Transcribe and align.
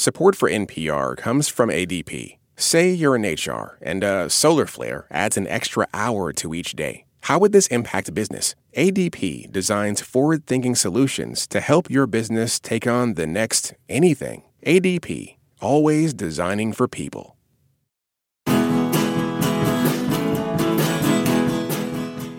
Support 0.00 0.34
for 0.34 0.48
NPR 0.48 1.14
comes 1.14 1.48
from 1.48 1.68
ADP. 1.68 2.38
Say 2.56 2.90
you're 2.90 3.16
in 3.16 3.34
HR 3.34 3.76
and 3.82 4.02
a 4.02 4.30
solar 4.30 4.64
flare 4.64 5.06
adds 5.10 5.36
an 5.36 5.46
extra 5.46 5.86
hour 5.92 6.32
to 6.40 6.54
each 6.54 6.72
day. 6.72 7.04
How 7.24 7.38
would 7.38 7.52
this 7.52 7.66
impact 7.66 8.14
business? 8.14 8.54
ADP 8.74 9.52
designs 9.52 10.00
forward 10.00 10.46
thinking 10.46 10.74
solutions 10.74 11.46
to 11.48 11.60
help 11.60 11.90
your 11.90 12.06
business 12.06 12.58
take 12.58 12.86
on 12.86 13.12
the 13.12 13.26
next 13.26 13.74
anything. 13.90 14.44
ADP, 14.66 15.36
always 15.60 16.14
designing 16.14 16.72
for 16.72 16.88
people. 16.88 17.36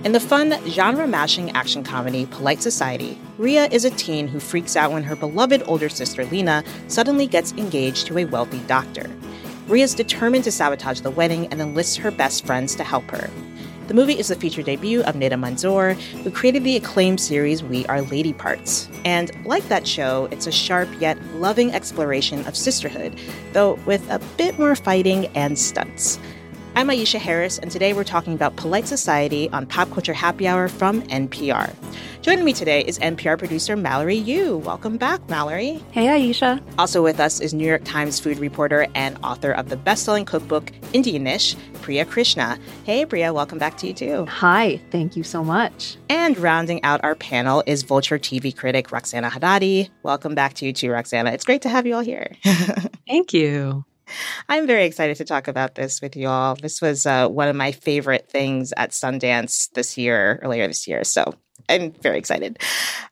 In 0.04 0.14
the 0.14 0.20
fun, 0.20 0.56
genre 0.68 1.06
mashing 1.06 1.52
action 1.52 1.84
comedy 1.84 2.26
Polite 2.26 2.64
Society, 2.64 3.20
Ria 3.38 3.68
is 3.68 3.86
a 3.86 3.92
teen 3.92 4.28
who 4.28 4.40
freaks 4.40 4.76
out 4.76 4.92
when 4.92 5.04
her 5.04 5.16
beloved 5.16 5.62
older 5.68 5.90
sister 5.90 6.26
Lena 6.26 6.64
suddenly 6.88 7.28
gets 7.28 7.52
engaged 7.52 8.08
to 8.08 8.18
a 8.18 8.26
wealthy 8.26 8.62
doctor. 8.62 9.08
Ria 9.68 9.84
is 9.84 9.94
determined 9.94 10.44
to 10.46 10.52
sabotage 10.52 11.02
the 11.02 11.12
wedding 11.12 11.46
and 11.48 11.62
enlists 11.62 11.98
her 11.98 12.10
best 12.10 12.48
friends 12.48 12.74
to 12.78 12.84
help 12.84 13.04
her. 13.12 13.30
The 13.90 13.94
movie 13.94 14.18
is 14.18 14.30
the 14.30 14.36
feature 14.36 14.64
debut 14.64 15.04
of 15.04 15.14
Nida 15.14 15.34
Manzoor, 15.34 15.94
who 16.24 16.32
created 16.32 16.64
the 16.64 16.78
acclaimed 16.78 17.22
series 17.22 17.64
We 17.64 17.86
Are 17.86 18.02
Lady 18.02 18.34
Parts. 18.34 18.90
And 19.06 19.30
like 19.46 19.68
that 19.68 19.86
show, 19.86 20.28
it's 20.32 20.48
a 20.48 20.52
sharp 20.52 20.90
yet 21.00 21.24
loving 21.36 21.74
exploration 21.74 22.44
of 22.48 22.58
sisterhood, 22.58 23.20
though 23.54 23.74
with 23.86 24.10
a 24.10 24.18
bit 24.36 24.58
more 24.58 24.76
fighting 24.76 25.28
and 25.36 25.60
stunts. 25.60 26.18
I'm 26.74 26.88
Aisha 26.88 27.20
Harris, 27.20 27.60
and 27.60 27.70
today 27.70 27.92
we're 27.92 28.06
talking 28.06 28.34
about 28.34 28.56
polite 28.56 28.88
society 28.88 29.50
on 29.50 29.66
Pop 29.66 29.92
Culture 29.92 30.14
Happy 30.14 30.48
Hour 30.48 30.70
from 30.70 31.02
NPR. 31.04 31.76
Joining 32.22 32.46
me 32.46 32.54
today 32.54 32.82
is 32.86 32.98
NPR 33.00 33.38
producer 33.38 33.76
Mallory 33.76 34.16
Yu. 34.16 34.56
Welcome 34.58 34.96
back, 34.96 35.28
Mallory. 35.30 35.84
Hey, 35.92 36.06
Aisha. 36.06 36.64
Also 36.80 37.04
with 37.04 37.20
us 37.20 37.42
is 37.42 37.54
New 37.54 37.68
York 37.68 37.84
Times 37.84 38.22
food 38.22 38.40
reporter 38.40 38.88
and 38.96 39.18
author 39.22 39.52
of 39.52 39.68
the 39.68 39.76
best-selling 39.76 40.24
cookbook 40.24 40.72
Indianish, 40.94 41.58
Priya 41.82 42.06
Krishna. 42.06 42.58
Hey, 42.86 43.06
Priya, 43.06 43.34
welcome 43.34 43.58
back 43.58 43.76
to 43.80 43.88
you 43.88 43.94
too. 43.94 44.26
Hi, 44.28 44.80
thank 44.92 45.18
you 45.18 45.24
so 45.24 45.44
much. 45.44 45.98
And 46.08 46.38
rounding 46.38 46.82
out 46.84 47.04
our 47.04 47.16
panel 47.16 47.64
is 47.68 47.84
Vulture 47.84 48.18
TV 48.18 48.56
critic 48.56 48.94
Roxana 48.94 49.30
Hadadi. 49.30 49.90
Welcome 50.04 50.36
back 50.36 50.54
to 50.56 50.66
you 50.66 50.72
too, 50.72 50.90
Roxana. 50.90 51.32
It's 51.32 51.44
great 51.44 51.64
to 51.64 51.70
have 51.70 51.86
you 51.86 51.96
all 51.96 52.02
here. 52.02 52.32
thank 53.08 53.34
you. 53.34 53.84
I'm 54.50 54.68
very 54.68 54.86
excited 54.86 55.18
to 55.18 55.26
talk 55.26 55.48
about 55.48 55.76
this 55.76 56.02
with 56.02 56.16
you 56.16 56.28
all. 56.28 56.56
This 56.56 56.82
was 56.82 57.06
uh, 57.06 57.28
one 57.28 57.48
of 57.48 57.56
my 57.56 57.72
favorite 57.72 58.30
things 58.30 58.74
at 58.78 58.92
Sundance 58.92 59.72
this 59.74 59.98
year, 59.98 60.40
earlier 60.42 60.68
this 60.68 60.88
year. 60.88 61.04
So 61.04 61.36
I'm 61.70 61.92
very 61.92 62.18
excited. 62.18 62.60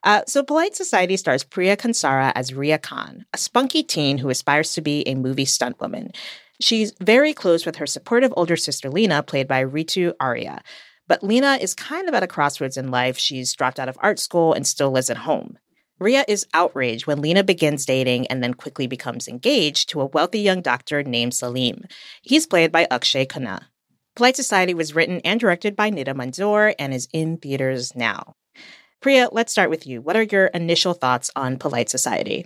Uh, 0.03 0.21
so, 0.27 0.43
Polite 0.43 0.75
Society 0.75 1.17
stars 1.17 1.43
Priya 1.43 1.77
Kansara 1.77 2.31
as 2.35 2.53
Ria 2.53 2.77
Khan, 2.77 3.25
a 3.33 3.37
spunky 3.37 3.83
teen 3.83 4.17
who 4.17 4.29
aspires 4.29 4.73
to 4.73 4.81
be 4.81 5.07
a 5.07 5.15
movie 5.15 5.45
stunt 5.45 5.79
woman. 5.79 6.11
She's 6.61 6.93
very 6.99 7.33
close 7.33 7.65
with 7.65 7.77
her 7.77 7.87
supportive 7.87 8.33
older 8.35 8.57
sister 8.57 8.89
Lena, 8.89 9.23
played 9.23 9.47
by 9.47 9.63
Ritu 9.63 10.13
Arya. 10.19 10.61
But 11.07 11.23
Lena 11.23 11.57
is 11.59 11.73
kind 11.73 12.07
of 12.07 12.13
at 12.13 12.23
a 12.23 12.27
crossroads 12.27 12.77
in 12.77 12.91
life. 12.91 13.17
She's 13.17 13.53
dropped 13.53 13.79
out 13.79 13.89
of 13.89 13.97
art 13.99 14.19
school 14.19 14.53
and 14.53 14.67
still 14.67 14.91
lives 14.91 15.09
at 15.09 15.17
home. 15.17 15.57
Ria 15.99 16.23
is 16.27 16.45
outraged 16.53 17.07
when 17.07 17.21
Lena 17.21 17.43
begins 17.43 17.85
dating 17.85 18.27
and 18.27 18.41
then 18.41 18.53
quickly 18.53 18.87
becomes 18.87 19.27
engaged 19.27 19.89
to 19.89 20.01
a 20.01 20.05
wealthy 20.05 20.39
young 20.39 20.61
doctor 20.61 21.03
named 21.03 21.33
Salim. 21.33 21.83
He's 22.21 22.47
played 22.47 22.71
by 22.71 22.87
Akshay 22.89 23.25
Khanna. 23.25 23.63
Polite 24.15 24.35
Society 24.35 24.73
was 24.73 24.95
written 24.95 25.21
and 25.25 25.39
directed 25.39 25.75
by 25.75 25.91
Nida 25.91 26.15
Manzoor 26.15 26.73
and 26.79 26.93
is 26.93 27.07
in 27.13 27.37
theaters 27.37 27.95
now. 27.95 28.33
Priya, 29.01 29.29
let's 29.31 29.51
start 29.51 29.69
with 29.69 29.87
you. 29.87 30.01
What 30.01 30.15
are 30.15 30.23
your 30.23 30.47
initial 30.47 30.93
thoughts 30.93 31.31
on 31.35 31.57
Polite 31.57 31.89
Society? 31.89 32.45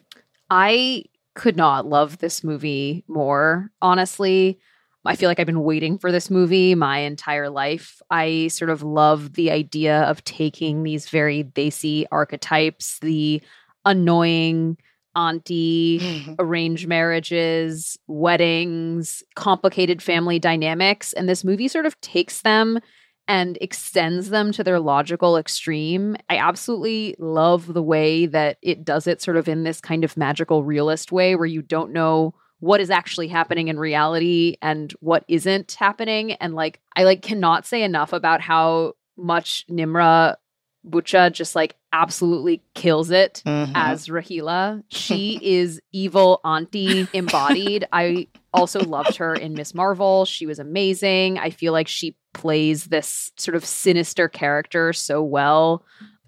I 0.50 1.06
could 1.36 1.58
not 1.58 1.88
love 1.88 2.20
this 2.20 2.44
movie 2.44 3.04
more, 3.08 3.72
honestly. 3.82 4.60
I 5.06 5.16
feel 5.16 5.30
like 5.30 5.40
I've 5.40 5.46
been 5.46 5.64
waiting 5.64 5.98
for 5.98 6.12
this 6.12 6.30
movie 6.30 6.76
my 6.76 7.00
entire 7.00 7.50
life. 7.50 8.02
I 8.10 8.48
sort 8.48 8.70
of 8.70 8.84
love 8.84 9.34
the 9.34 9.52
idea 9.52 10.04
of 10.04 10.24
taking 10.24 10.84
these 10.84 11.10
very 11.10 11.44
desi 11.44 12.06
archetypes, 12.12 13.00
the 13.00 13.42
annoying 13.86 14.78
auntie, 15.16 16.00
mm-hmm. 16.00 16.34
arranged 16.40 16.88
marriages, 16.88 17.98
weddings, 18.08 19.24
complicated 19.36 20.02
family 20.02 20.40
dynamics. 20.40 21.14
And 21.14 21.28
this 21.28 21.44
movie 21.44 21.68
sort 21.68 21.86
of 21.86 22.00
takes 22.02 22.42
them 22.42 22.80
and 23.28 23.58
extends 23.62 24.30
them 24.30 24.52
to 24.52 24.64
their 24.64 24.80
logical 24.80 25.38
extreme. 25.38 26.16
I 26.30 26.38
absolutely 26.38 27.16
love 27.20 27.74
the 27.74 27.84
way 27.84 28.26
that 28.26 28.58
it 28.62 28.84
does 28.84 29.08
it 29.08 29.22
sort 29.22 29.38
of 29.38 29.48
in 29.48 29.64
this 29.64 29.80
kind 29.80 30.04
of 30.04 30.18
magical 30.18 30.64
realist 30.64 31.12
way 31.12 31.36
where 31.36 31.46
you 31.46 31.62
don't 31.62 31.94
know 31.94 32.34
what 32.64 32.80
is 32.80 32.90
actually 32.90 33.28
happening 33.28 33.68
in 33.68 33.78
reality 33.78 34.56
and 34.62 34.94
what 35.02 35.26
isn't 35.28 35.74
happening. 35.74 36.32
And 36.34 36.56
like 36.56 36.80
i 36.96 37.04
like 37.04 37.22
cannot 37.22 37.66
say 37.66 37.84
enough 37.84 38.14
about 38.14 38.40
how 38.40 38.94
much 39.18 39.66
nimra 39.70 40.36
bucha 40.90 41.30
just 41.32 41.56
like 41.56 41.76
absolutely 41.92 42.62
kills 42.74 43.12
it 43.12 43.44
mm-hmm. 43.46 43.74
as 43.76 44.08
rahila. 44.08 44.82
She 44.88 45.40
is 45.44 45.82
evil 45.92 46.40
auntie 46.46 47.06
embodied. 47.12 47.86
I 47.92 48.28
also 48.54 48.80
loved 48.80 49.18
her 49.18 49.34
in 49.36 49.56
miss 49.56 49.74
marvel. 49.74 50.24
She 50.24 50.46
was 50.46 50.58
amazing. 50.58 51.40
I 51.40 51.50
feel 51.50 51.74
like 51.74 51.90
she 51.90 52.16
plays 52.34 52.86
this 52.86 53.34
sort 53.38 53.56
of 53.56 53.66
sinister 53.66 54.30
character 54.30 54.94
so 54.94 55.22
well 55.22 55.84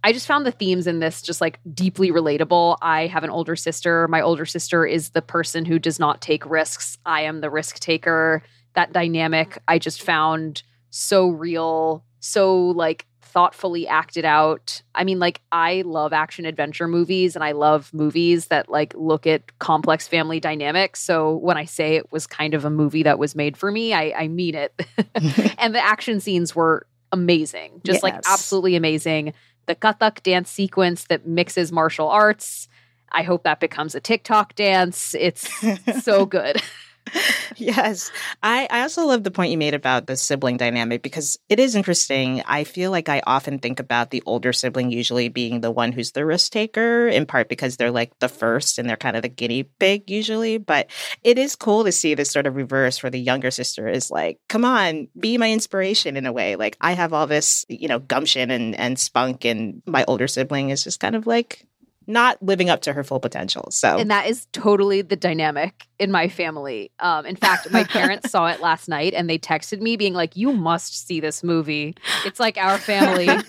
I 0.05 0.13
just 0.13 0.27
found 0.27 0.45
the 0.45 0.51
themes 0.51 0.85
in 0.85 0.99
this 0.99 1.23
just 1.23 1.41
like 1.41 1.59
deeply 1.73 2.11
relatable. 2.11 2.77
I 2.79 3.07
have 3.07 3.23
an 3.23 3.31
older 3.31 3.55
sister. 3.55 4.07
My 4.07 4.21
older 4.21 4.45
sister 4.45 4.85
is 4.85 5.09
the 5.09 5.21
person 5.23 5.65
who 5.65 5.79
does 5.79 5.99
not 5.99 6.21
take 6.21 6.45
risks. 6.45 6.99
I 7.07 7.21
am 7.21 7.41
the 7.41 7.49
risk 7.49 7.79
taker. 7.79 8.43
That 8.75 8.93
dynamic 8.93 9.57
I 9.67 9.79
just 9.79 10.03
found 10.03 10.61
so 10.91 11.29
real, 11.29 12.05
so 12.19 12.55
like 12.55 13.07
thoughtfully 13.23 13.87
acted 13.87 14.25
out. 14.25 14.83
I 14.93 15.05
mean, 15.05 15.17
like, 15.17 15.41
I 15.51 15.81
love 15.87 16.13
action 16.13 16.45
adventure 16.45 16.87
movies 16.87 17.35
and 17.35 17.43
I 17.43 17.53
love 17.53 17.91
movies 17.91 18.47
that 18.47 18.69
like 18.69 18.93
look 18.95 19.25
at 19.25 19.57
complex 19.57 20.07
family 20.07 20.39
dynamics. 20.39 21.01
So 21.01 21.37
when 21.37 21.57
I 21.57 21.65
say 21.65 21.95
it 21.95 22.11
was 22.11 22.27
kind 22.27 22.53
of 22.53 22.63
a 22.63 22.69
movie 22.69 23.01
that 23.01 23.17
was 23.17 23.33
made 23.35 23.57
for 23.57 23.71
me, 23.71 23.91
I, 23.91 24.13
I 24.15 24.27
mean 24.27 24.53
it. 24.53 24.71
and 25.57 25.73
the 25.73 25.83
action 25.83 26.19
scenes 26.19 26.55
were 26.55 26.85
amazing, 27.11 27.81
just 27.83 27.97
yes. 27.97 28.03
like 28.03 28.15
absolutely 28.27 28.75
amazing 28.75 29.33
the 29.65 29.75
Kathak 29.75 30.23
dance 30.23 30.49
sequence 30.49 31.05
that 31.05 31.25
mixes 31.25 31.71
martial 31.71 32.07
arts. 32.09 32.67
I 33.11 33.23
hope 33.23 33.43
that 33.43 33.59
becomes 33.59 33.95
a 33.95 33.99
TikTok 33.99 34.55
dance. 34.55 35.13
It's 35.15 35.49
so 36.03 36.25
good. 36.25 36.61
yes. 37.57 38.11
I, 38.41 38.67
I 38.69 38.81
also 38.81 39.05
love 39.05 39.23
the 39.23 39.31
point 39.31 39.51
you 39.51 39.57
made 39.57 39.73
about 39.73 40.07
the 40.07 40.17
sibling 40.17 40.57
dynamic 40.57 41.01
because 41.03 41.37
it 41.49 41.59
is 41.59 41.75
interesting. 41.75 42.41
I 42.45 42.63
feel 42.63 42.91
like 42.91 43.09
I 43.09 43.21
often 43.25 43.59
think 43.59 43.79
about 43.79 44.11
the 44.11 44.23
older 44.25 44.53
sibling 44.53 44.91
usually 44.91 45.29
being 45.29 45.61
the 45.61 45.71
one 45.71 45.91
who's 45.91 46.11
the 46.11 46.25
risk 46.25 46.51
taker, 46.51 47.07
in 47.07 47.25
part 47.25 47.49
because 47.49 47.77
they're 47.77 47.91
like 47.91 48.17
the 48.19 48.29
first 48.29 48.77
and 48.77 48.89
they're 48.89 48.97
kind 48.97 49.15
of 49.15 49.21
the 49.21 49.29
guinea 49.29 49.63
pig 49.63 50.09
usually. 50.09 50.57
But 50.57 50.89
it 51.23 51.37
is 51.37 51.55
cool 51.55 51.83
to 51.83 51.91
see 51.91 52.13
this 52.13 52.31
sort 52.31 52.47
of 52.47 52.55
reverse 52.55 53.03
where 53.03 53.11
the 53.11 53.19
younger 53.19 53.51
sister 53.51 53.87
is 53.87 54.09
like, 54.09 54.39
come 54.49 54.65
on, 54.65 55.07
be 55.19 55.37
my 55.37 55.51
inspiration 55.51 56.17
in 56.17 56.25
a 56.25 56.33
way. 56.33 56.55
Like 56.55 56.77
I 56.81 56.93
have 56.93 57.13
all 57.13 57.27
this, 57.27 57.65
you 57.69 57.87
know, 57.87 57.99
gumption 57.99 58.51
and, 58.51 58.75
and 58.75 58.97
spunk, 58.99 59.45
and 59.45 59.81
my 59.85 60.03
older 60.07 60.27
sibling 60.27 60.69
is 60.69 60.83
just 60.83 60.99
kind 60.99 61.15
of 61.15 61.27
like, 61.27 61.65
not 62.07 62.41
living 62.41 62.69
up 62.69 62.81
to 62.81 62.93
her 62.93 63.03
full 63.03 63.19
potential. 63.19 63.67
So, 63.71 63.97
and 63.97 64.11
that 64.11 64.27
is 64.27 64.47
totally 64.53 65.01
the 65.01 65.15
dynamic 65.15 65.87
in 65.99 66.11
my 66.11 66.27
family. 66.27 66.91
Um, 66.99 67.25
in 67.25 67.35
fact, 67.35 67.71
my 67.71 67.83
parents 67.85 68.31
saw 68.31 68.47
it 68.47 68.61
last 68.61 68.87
night 68.87 69.13
and 69.13 69.29
they 69.29 69.37
texted 69.37 69.81
me 69.81 69.97
being 69.97 70.13
like, 70.13 70.35
"You 70.35 70.53
must 70.53 71.07
see 71.07 71.19
this 71.19 71.43
movie. 71.43 71.95
It's 72.25 72.39
like 72.39 72.57
our 72.57 72.77
family." 72.77 73.27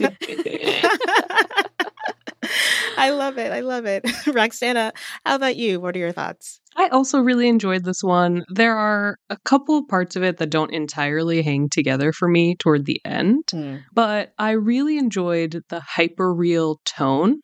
I 2.98 3.10
love 3.10 3.38
it. 3.38 3.52
I 3.52 3.60
love 3.60 3.84
it. 3.86 4.04
Roxana, 4.26 4.92
how 5.24 5.36
about 5.36 5.56
you? 5.56 5.80
What 5.80 5.94
are 5.96 5.98
your 5.98 6.12
thoughts? 6.12 6.60
I 6.76 6.88
also 6.88 7.20
really 7.20 7.48
enjoyed 7.48 7.84
this 7.84 8.02
one. 8.02 8.44
There 8.48 8.76
are 8.76 9.18
a 9.30 9.36
couple 9.38 9.86
parts 9.86 10.16
of 10.16 10.22
it 10.22 10.36
that 10.38 10.50
don't 10.50 10.72
entirely 10.72 11.42
hang 11.42 11.68
together 11.68 12.12
for 12.12 12.28
me 12.28 12.54
toward 12.56 12.84
the 12.84 13.00
end, 13.04 13.44
mm. 13.52 13.82
but 13.94 14.32
I 14.38 14.52
really 14.52 14.98
enjoyed 14.98 15.62
the 15.68 15.80
hyper 15.80 16.32
real 16.34 16.80
tone 16.84 17.40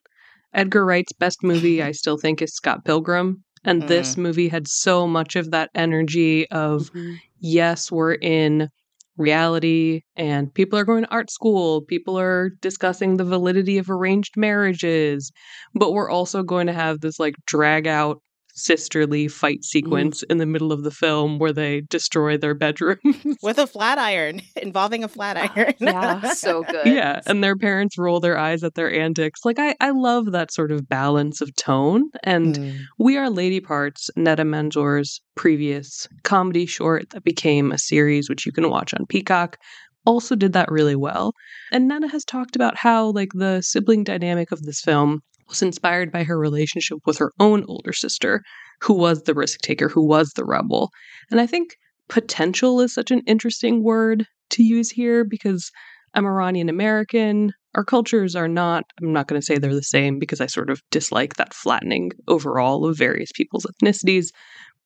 Edgar 0.54 0.84
Wright's 0.84 1.12
best 1.12 1.42
movie, 1.42 1.82
I 1.82 1.92
still 1.92 2.16
think, 2.16 2.42
is 2.42 2.54
Scott 2.54 2.84
Pilgrim. 2.84 3.44
And 3.64 3.82
mm. 3.82 3.88
this 3.88 4.16
movie 4.16 4.48
had 4.48 4.66
so 4.66 5.06
much 5.06 5.36
of 5.36 5.50
that 5.52 5.70
energy 5.74 6.48
of, 6.50 6.90
mm-hmm. 6.90 7.14
yes, 7.38 7.92
we're 7.92 8.14
in 8.14 8.68
reality 9.16 10.00
and 10.16 10.52
people 10.52 10.78
are 10.78 10.84
going 10.84 11.04
to 11.04 11.10
art 11.10 11.30
school. 11.30 11.82
People 11.82 12.18
are 12.18 12.50
discussing 12.60 13.16
the 13.16 13.24
validity 13.24 13.78
of 13.78 13.90
arranged 13.90 14.36
marriages. 14.36 15.30
But 15.74 15.92
we're 15.92 16.10
also 16.10 16.42
going 16.42 16.66
to 16.66 16.72
have 16.72 17.00
this 17.00 17.20
like 17.20 17.34
drag 17.46 17.86
out 17.86 18.20
sisterly 18.52 19.28
fight 19.28 19.60
mm. 19.60 19.64
sequence 19.64 20.22
mm. 20.22 20.30
in 20.30 20.38
the 20.38 20.46
middle 20.46 20.72
of 20.72 20.82
the 20.82 20.90
film 20.90 21.38
where 21.38 21.52
they 21.52 21.80
destroy 21.82 22.36
their 22.36 22.54
bedroom 22.54 22.98
with 23.42 23.58
a 23.58 23.66
flat 23.66 23.98
iron 23.98 24.40
involving 24.56 25.04
a 25.04 25.08
flat 25.08 25.36
iron. 25.36 25.74
yeah, 25.78 26.20
so 26.32 26.62
good. 26.62 26.86
Yeah, 26.86 27.20
and 27.26 27.42
their 27.42 27.56
parents 27.56 27.98
roll 27.98 28.20
their 28.20 28.38
eyes 28.38 28.62
at 28.62 28.74
their 28.74 28.92
antics. 28.92 29.44
Like 29.44 29.58
I 29.58 29.74
I 29.80 29.90
love 29.90 30.32
that 30.32 30.52
sort 30.52 30.72
of 30.72 30.88
balance 30.88 31.40
of 31.40 31.54
tone 31.56 32.10
and 32.22 32.56
mm. 32.56 32.78
We 32.98 33.16
Are 33.16 33.30
Lady 33.30 33.60
Parts, 33.60 34.10
Nida 34.16 34.46
Manzoor's 34.46 35.20
previous 35.34 36.06
comedy 36.22 36.66
short 36.66 37.10
that 37.10 37.24
became 37.24 37.72
a 37.72 37.78
series 37.78 38.28
which 38.28 38.46
you 38.46 38.52
can 38.52 38.68
watch 38.70 38.92
on 38.94 39.06
Peacock 39.06 39.58
also 40.04 40.34
did 40.34 40.52
that 40.52 40.70
really 40.70 40.96
well. 40.96 41.32
And 41.70 41.90
Nida 41.90 42.10
has 42.10 42.24
talked 42.24 42.56
about 42.56 42.76
how 42.76 43.10
like 43.10 43.30
the 43.34 43.62
sibling 43.62 44.04
dynamic 44.04 44.52
of 44.52 44.62
this 44.62 44.80
film 44.80 45.22
was 45.52 45.62
inspired 45.62 46.10
by 46.10 46.24
her 46.24 46.38
relationship 46.38 46.98
with 47.04 47.18
her 47.18 47.32
own 47.38 47.64
older 47.68 47.92
sister, 47.92 48.42
who 48.80 48.94
was 48.94 49.22
the 49.22 49.34
risk 49.34 49.60
taker, 49.60 49.88
who 49.88 50.04
was 50.04 50.30
the 50.30 50.44
rebel. 50.44 50.90
And 51.30 51.40
I 51.40 51.46
think 51.46 51.76
potential 52.08 52.80
is 52.80 52.94
such 52.94 53.10
an 53.10 53.20
interesting 53.26 53.84
word 53.84 54.26
to 54.50 54.62
use 54.62 54.90
here 54.90 55.24
because 55.24 55.70
I'm 56.14 56.24
Iranian 56.24 56.70
American. 56.70 57.52
Our 57.74 57.84
cultures 57.84 58.34
are 58.34 58.48
not, 58.48 58.84
I'm 59.02 59.12
not 59.12 59.28
going 59.28 59.40
to 59.40 59.44
say 59.44 59.58
they're 59.58 59.74
the 59.74 59.82
same 59.82 60.18
because 60.18 60.40
I 60.40 60.46
sort 60.46 60.70
of 60.70 60.80
dislike 60.90 61.36
that 61.36 61.54
flattening 61.54 62.12
overall 62.28 62.86
of 62.86 62.96
various 62.96 63.30
people's 63.32 63.66
ethnicities, 63.66 64.28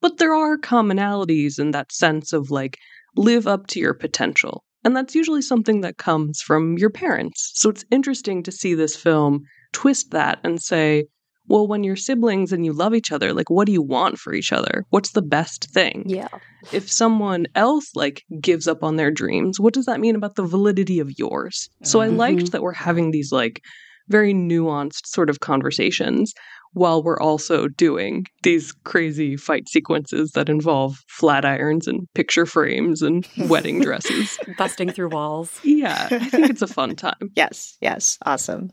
but 0.00 0.18
there 0.18 0.34
are 0.34 0.58
commonalities 0.58 1.58
in 1.60 1.70
that 1.70 1.92
sense 1.92 2.32
of 2.32 2.50
like, 2.50 2.76
live 3.16 3.46
up 3.46 3.66
to 3.68 3.80
your 3.80 3.94
potential. 3.94 4.62
And 4.86 4.94
that's 4.94 5.16
usually 5.16 5.42
something 5.42 5.80
that 5.80 5.96
comes 5.98 6.40
from 6.40 6.78
your 6.78 6.90
parents. 6.90 7.50
So 7.54 7.68
it's 7.68 7.84
interesting 7.90 8.44
to 8.44 8.52
see 8.52 8.72
this 8.72 8.94
film 8.94 9.42
twist 9.72 10.12
that 10.12 10.38
and 10.44 10.62
say, 10.62 11.08
well, 11.48 11.66
when 11.66 11.82
you're 11.82 11.96
siblings 11.96 12.52
and 12.52 12.64
you 12.64 12.72
love 12.72 12.94
each 12.94 13.10
other, 13.10 13.32
like, 13.32 13.50
what 13.50 13.66
do 13.66 13.72
you 13.72 13.82
want 13.82 14.16
for 14.16 14.32
each 14.32 14.52
other? 14.52 14.84
What's 14.90 15.10
the 15.10 15.22
best 15.22 15.68
thing? 15.72 16.04
Yeah. 16.06 16.28
If 16.72 16.88
someone 16.88 17.46
else, 17.56 17.90
like, 17.96 18.22
gives 18.40 18.68
up 18.68 18.84
on 18.84 18.94
their 18.94 19.10
dreams, 19.10 19.58
what 19.58 19.74
does 19.74 19.86
that 19.86 19.98
mean 19.98 20.14
about 20.14 20.36
the 20.36 20.44
validity 20.44 21.00
of 21.00 21.18
yours? 21.18 21.68
So 21.82 22.00
I 22.00 22.06
liked 22.06 22.38
mm-hmm. 22.38 22.50
that 22.50 22.62
we're 22.62 22.72
having 22.72 23.10
these, 23.10 23.32
like, 23.32 23.62
very 24.08 24.34
nuanced 24.34 25.06
sort 25.06 25.30
of 25.30 25.40
conversations 25.40 26.32
while 26.76 27.02
we're 27.02 27.18
also 27.18 27.68
doing 27.68 28.26
these 28.42 28.72
crazy 28.84 29.34
fight 29.34 29.66
sequences 29.66 30.32
that 30.32 30.50
involve 30.50 31.02
flat 31.08 31.42
irons 31.42 31.88
and 31.88 32.06
picture 32.14 32.44
frames 32.44 33.00
and 33.00 33.26
wedding 33.48 33.80
dresses. 33.80 34.38
Busting 34.58 34.90
through 34.92 35.08
walls. 35.08 35.58
Yeah, 35.64 36.08
I 36.10 36.28
think 36.28 36.50
it's 36.50 36.60
a 36.60 36.66
fun 36.66 36.94
time. 36.94 37.14
yes, 37.34 37.78
yes, 37.80 38.18
awesome. 38.26 38.70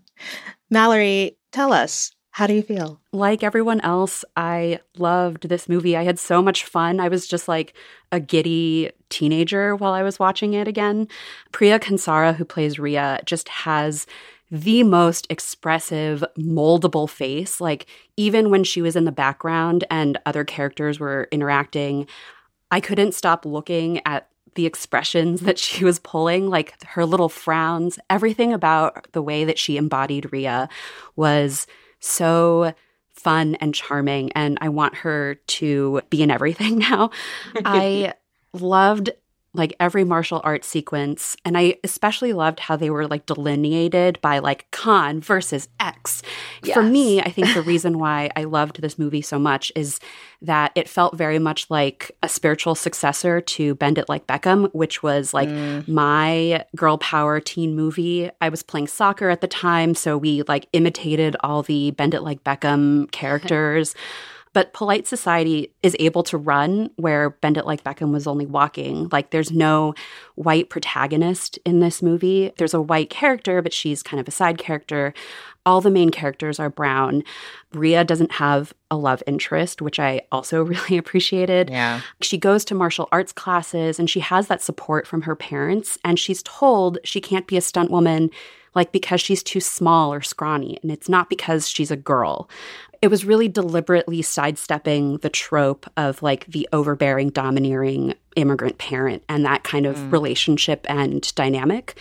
Mallory, 0.70 1.38
tell 1.54 1.72
us, 1.72 2.12
how 2.32 2.46
do 2.46 2.54
you 2.54 2.64
feel? 2.64 3.00
Like 3.14 3.42
everyone 3.42 3.80
else, 3.82 4.26
I 4.36 4.80
loved 4.98 5.48
this 5.48 5.70
movie. 5.70 5.96
I 5.96 6.04
had 6.04 6.20
so 6.20 6.42
much 6.42 6.66
fun. 6.66 7.00
I 7.00 7.08
was 7.08 7.26
just 7.28 7.48
like 7.48 7.74
a 8.12 8.20
giddy 8.20 8.92
teenager 9.10 9.76
while 9.76 9.94
I 9.94 10.04
was 10.04 10.20
watching 10.20 10.56
it 10.56 10.68
again. 10.68 11.08
Priya 11.52 11.80
Kansara, 11.80 12.36
who 12.36 12.44
plays 12.44 12.80
Ria, 12.80 13.22
just 13.24 13.48
has 13.50 14.08
the 14.54 14.84
most 14.84 15.26
expressive, 15.32 16.24
moldable 16.38 17.10
face. 17.10 17.60
Like, 17.60 17.88
even 18.16 18.52
when 18.52 18.64
she 18.64 18.84
was 18.84 18.96
in 18.96 19.04
the 19.04 19.12
background 19.12 19.84
and 19.90 20.20
other 20.28 20.44
characters 20.44 21.00
were 21.00 21.28
interacting, 21.32 22.06
I 22.70 22.80
couldn't 22.80 23.16
stop 23.16 23.48
looking 23.48 24.00
at 24.06 24.30
the 24.54 24.68
expressions 24.68 25.42
that 25.42 25.58
she 25.58 25.84
was 25.84 25.98
pulling, 25.98 26.52
like 26.52 26.80
her 26.84 27.04
little 27.04 27.30
frowns, 27.30 27.98
everything 28.12 28.54
about 28.54 29.12
the 29.14 29.24
way 29.24 29.44
that 29.44 29.58
she 29.58 29.76
embodied 29.76 30.32
Ria 30.32 30.70
was 31.16 31.66
so 32.00 32.76
fun 33.12 33.56
and 33.56 33.74
charming. 33.74 34.32
And 34.34 34.60
I 34.62 34.70
want 34.70 34.98
her 34.98 35.34
to 35.34 36.02
be 36.12 36.22
in 36.22 36.30
everything 36.30 36.78
now. 36.92 37.10
I 37.66 38.14
loved 38.54 39.10
like 39.56 39.76
every 39.80 40.04
martial 40.04 40.42
arts 40.44 40.68
sequence. 40.68 41.38
And 41.46 41.58
I 41.58 41.78
especially 41.84 42.34
loved 42.34 42.60
how 42.60 42.76
they 42.76 42.90
were 42.90 43.08
like 43.08 43.26
delineated 43.28 44.20
by 44.22 44.40
like 44.40 44.70
Khan 44.72 45.22
versus 45.22 45.68
X. 45.80 46.24
Yes. 46.64 46.74
For 46.74 46.82
me, 46.82 47.22
I 47.22 47.30
think 47.30 47.54
the 47.54 47.62
reason 47.74 48.00
why 48.00 48.32
I 48.36 48.46
loved 48.46 48.82
this 48.82 48.98
movie 48.98 49.22
so 49.22 49.38
much 49.38 49.72
is 49.76 50.00
that 50.42 50.72
it 50.76 50.90
felt 50.90 51.16
very 51.16 51.40
much 51.40 51.70
like 51.70 52.12
a 52.24 52.30
spiritual 52.30 52.74
successor 52.74 53.42
to 53.42 53.76
Bend 53.76 53.98
It 53.98 54.10
Like 54.10 54.26
Beckham, 54.26 54.74
which 54.74 55.04
was 55.04 55.34
like 55.34 55.50
mm. 55.50 55.88
my 55.88 56.66
girl 56.76 56.98
power 56.98 57.40
teen 57.40 57.76
movie. 57.76 58.32
I 58.42 58.50
was 58.50 58.64
playing 58.64 58.88
soccer 58.88 59.30
at 59.30 59.42
the 59.42 59.48
time, 59.48 59.94
so 59.94 60.18
we 60.18 60.42
like 60.44 60.68
imitated 60.74 61.36
all 61.42 61.62
the 61.62 61.92
Bend 61.92 62.14
It 62.14 62.22
Like 62.22 62.44
Beckham 62.44 63.12
characters. 63.12 63.94
But 64.54 64.74
polite 64.74 65.08
society 65.08 65.74
is 65.82 65.96
able 66.00 66.24
to 66.24 66.38
run 66.38 66.92
where 66.96 67.32
Bend 67.32 67.58
It 67.58 67.66
Like 67.66 67.84
Beckham 67.84 68.12
was 68.12 68.28
only 68.28 68.46
walking. 68.46 69.10
Like 69.12 69.32
there's 69.32 69.52
no 69.52 69.96
white 70.36 70.70
protagonist 70.70 71.58
in 71.66 71.80
this 71.80 72.02
movie. 72.02 72.52
There's 72.58 72.74
a 72.74 72.82
white 72.82 73.10
character, 73.10 73.62
but 73.62 73.74
she's 73.74 74.04
kind 74.04 74.22
of 74.22 74.28
a 74.28 74.32
side 74.32 74.58
character. 74.58 75.14
All 75.66 75.82
the 75.82 75.90
main 75.90 76.10
characters 76.10 76.60
are 76.60 76.70
brown. 76.70 77.24
Ria 77.74 78.04
doesn't 78.04 78.34
have 78.34 78.74
a 78.92 78.98
love 78.98 79.24
interest, 79.26 79.82
which 79.82 80.00
I 80.00 80.22
also 80.32 80.62
really 80.64 80.98
appreciated. 80.98 81.70
Yeah. 81.70 82.02
She 82.22 82.38
goes 82.38 82.64
to 82.66 82.76
martial 82.76 83.10
arts 83.12 83.32
classes 83.32 83.98
and 83.98 84.10
she 84.10 84.20
has 84.20 84.48
that 84.48 84.62
support 84.62 85.08
from 85.08 85.24
her 85.24 85.36
parents. 85.36 85.98
And 86.06 86.20
she's 86.20 86.44
told 86.44 87.00
she 87.04 87.22
can't 87.22 87.48
be 87.48 87.58
a 87.58 87.62
stunt 87.62 87.90
woman 87.90 88.30
like 88.76 88.92
because 88.92 89.22
she's 89.22 89.44
too 89.44 89.60
small 89.60 90.14
or 90.14 90.22
scrawny. 90.22 90.80
And 90.82 90.92
it's 90.92 91.10
not 91.10 91.30
because 91.30 91.70
she's 91.70 91.92
a 91.92 91.96
girl. 91.96 92.50
It 93.04 93.12
was 93.12 93.26
really 93.26 93.50
deliberately 93.50 94.22
sidestepping 94.22 95.18
the 95.18 95.30
trope 95.30 95.92
of 95.98 96.24
like 96.24 96.46
the 96.46 96.70
overbearing, 96.72 97.32
domineering 97.32 98.14
immigrant 98.36 98.78
parent 98.78 99.24
and 99.30 99.46
that 99.46 99.64
kind 99.64 99.86
of 99.86 99.96
mm. 99.98 100.12
relationship 100.12 100.86
and 100.90 101.34
dynamic, 101.36 101.98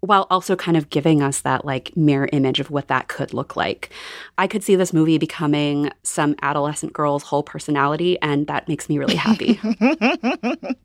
while 0.00 0.26
also 0.30 0.56
kind 0.56 0.76
of 0.76 0.90
giving 0.90 1.22
us 1.22 1.40
that 1.42 1.64
like 1.64 1.96
mirror 1.96 2.28
image 2.32 2.60
of 2.60 2.70
what 2.70 2.88
that 2.88 3.08
could 3.08 3.34
look 3.34 3.56
like. 3.56 3.90
I 4.38 4.46
could 4.46 4.62
see 4.62 4.76
this 4.76 4.92
movie 4.92 5.18
becoming 5.18 5.90
some 6.02 6.34
adolescent 6.42 6.92
girl's 6.92 7.22
whole 7.22 7.42
personality, 7.42 8.20
and 8.20 8.46
that 8.46 8.68
makes 8.68 8.88
me 8.88 8.98
really 8.98 9.16
happy. 9.16 9.60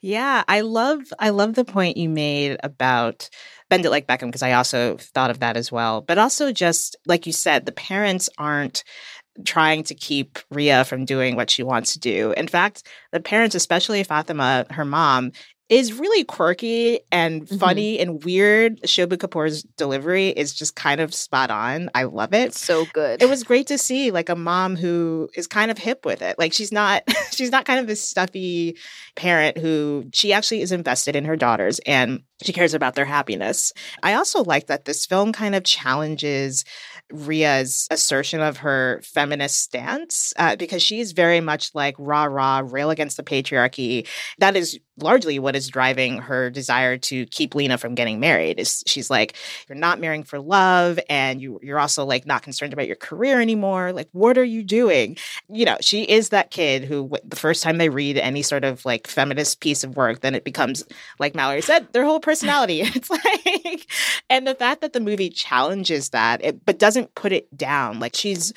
yeah, 0.00 0.44
I 0.48 0.60
love 0.60 1.02
I 1.18 1.30
love 1.30 1.54
the 1.54 1.64
point 1.64 1.96
you 1.96 2.08
made 2.08 2.58
about 2.62 3.28
bend 3.72 3.86
it 3.86 3.90
like 3.90 4.06
Beckham 4.06 4.26
because 4.26 4.42
I 4.42 4.52
also 4.52 4.98
thought 4.98 5.30
of 5.30 5.40
that 5.40 5.56
as 5.56 5.72
well. 5.72 6.02
But 6.02 6.18
also 6.18 6.52
just 6.52 6.94
like 7.06 7.26
you 7.26 7.32
said, 7.32 7.64
the 7.64 7.72
parents 7.72 8.28
aren't 8.36 8.84
trying 9.44 9.82
to 9.84 9.94
keep 9.94 10.38
Ria 10.50 10.84
from 10.84 11.04
doing 11.04 11.36
what 11.36 11.50
she 11.50 11.62
wants 11.62 11.92
to 11.94 11.98
do. 11.98 12.32
In 12.36 12.48
fact, 12.48 12.86
the 13.12 13.20
parents, 13.20 13.54
especially 13.54 14.02
Fatima, 14.04 14.66
her 14.70 14.84
mom, 14.84 15.32
is 15.72 15.94
really 15.94 16.22
quirky 16.22 17.00
and 17.10 17.46
mm-hmm. 17.46 17.56
funny 17.56 17.94
mm-hmm. 17.94 18.02
and 18.10 18.24
weird. 18.24 18.82
Shobha 18.82 19.16
Kapoor's 19.16 19.62
delivery 19.62 20.28
is 20.28 20.52
just 20.52 20.76
kind 20.76 21.00
of 21.00 21.14
spot 21.14 21.50
on. 21.50 21.88
I 21.94 22.04
love 22.04 22.34
it. 22.34 22.54
So 22.54 22.84
good. 22.92 23.22
It 23.22 23.28
was 23.30 23.42
great 23.42 23.68
to 23.68 23.78
see 23.78 24.10
like 24.10 24.28
a 24.28 24.36
mom 24.36 24.76
who 24.76 25.30
is 25.34 25.46
kind 25.46 25.70
of 25.70 25.78
hip 25.78 26.04
with 26.04 26.20
it. 26.20 26.38
Like 26.38 26.52
she's 26.52 26.72
not 26.72 27.04
she's 27.32 27.50
not 27.50 27.64
kind 27.64 27.80
of 27.80 27.86
this 27.86 28.06
stuffy 28.06 28.76
parent 29.16 29.56
who 29.56 30.04
she 30.12 30.34
actually 30.34 30.60
is 30.60 30.72
invested 30.72 31.16
in 31.16 31.24
her 31.24 31.36
daughters 31.36 31.78
and 31.86 32.22
she 32.42 32.52
cares 32.52 32.74
about 32.74 32.94
their 32.94 33.04
happiness. 33.04 33.72
I 34.02 34.14
also 34.14 34.42
like 34.42 34.66
that 34.66 34.84
this 34.84 35.06
film 35.06 35.32
kind 35.32 35.54
of 35.54 35.64
challenges 35.64 36.64
Ria's 37.12 37.86
assertion 37.90 38.40
of 38.40 38.58
her 38.58 39.00
feminist 39.04 39.58
stance 39.62 40.32
uh, 40.38 40.56
because 40.56 40.82
she's 40.82 41.12
very 41.12 41.40
much 41.40 41.74
like 41.74 41.94
rah 41.98 42.24
rah, 42.24 42.62
rail 42.64 42.90
against 42.90 43.16
the 43.16 43.22
patriarchy. 43.22 44.08
That 44.38 44.56
is 44.56 44.78
largely 44.98 45.38
what 45.38 45.56
is 45.56 45.68
driving 45.68 46.18
her 46.18 46.50
desire 46.50 46.96
to 46.96 47.26
keep 47.26 47.54
Lena 47.54 47.78
from 47.78 47.94
getting 47.94 48.20
married. 48.20 48.58
Is 48.58 48.82
she's 48.86 49.10
like, 49.10 49.36
you're 49.68 49.78
not 49.78 50.00
marrying 50.00 50.24
for 50.24 50.40
love, 50.40 50.98
and 51.08 51.40
you 51.40 51.60
you're 51.62 51.78
also 51.78 52.04
like 52.04 52.26
not 52.26 52.42
concerned 52.42 52.72
about 52.72 52.86
your 52.86 52.96
career 52.96 53.40
anymore. 53.40 53.92
Like, 53.92 54.08
what 54.12 54.38
are 54.38 54.44
you 54.44 54.62
doing? 54.62 55.16
You 55.48 55.64
know, 55.64 55.76
she 55.80 56.02
is 56.04 56.30
that 56.30 56.50
kid 56.50 56.84
who 56.84 57.10
the 57.24 57.36
first 57.36 57.62
time 57.62 57.78
they 57.78 57.88
read 57.88 58.16
any 58.16 58.42
sort 58.42 58.64
of 58.64 58.84
like 58.84 59.06
feminist 59.06 59.60
piece 59.60 59.84
of 59.84 59.96
work, 59.96 60.20
then 60.20 60.34
it 60.34 60.44
becomes 60.44 60.84
like 61.18 61.34
Mallory 61.34 61.62
said, 61.62 61.92
their 61.92 62.04
whole 62.04 62.20
personality. 62.32 62.80
it's 62.84 63.10
like, 63.10 63.86
and 64.30 64.46
the 64.46 64.54
fact 64.54 64.80
that 64.80 64.92
the 64.92 65.00
movie 65.00 65.30
challenges 65.30 66.10
that, 66.10 66.44
it, 66.44 66.64
but 66.64 66.78
doesn't 66.78 67.14
put 67.14 67.32
it 67.32 67.54
down. 67.56 68.00
Like 68.00 68.16
she's 68.16 68.52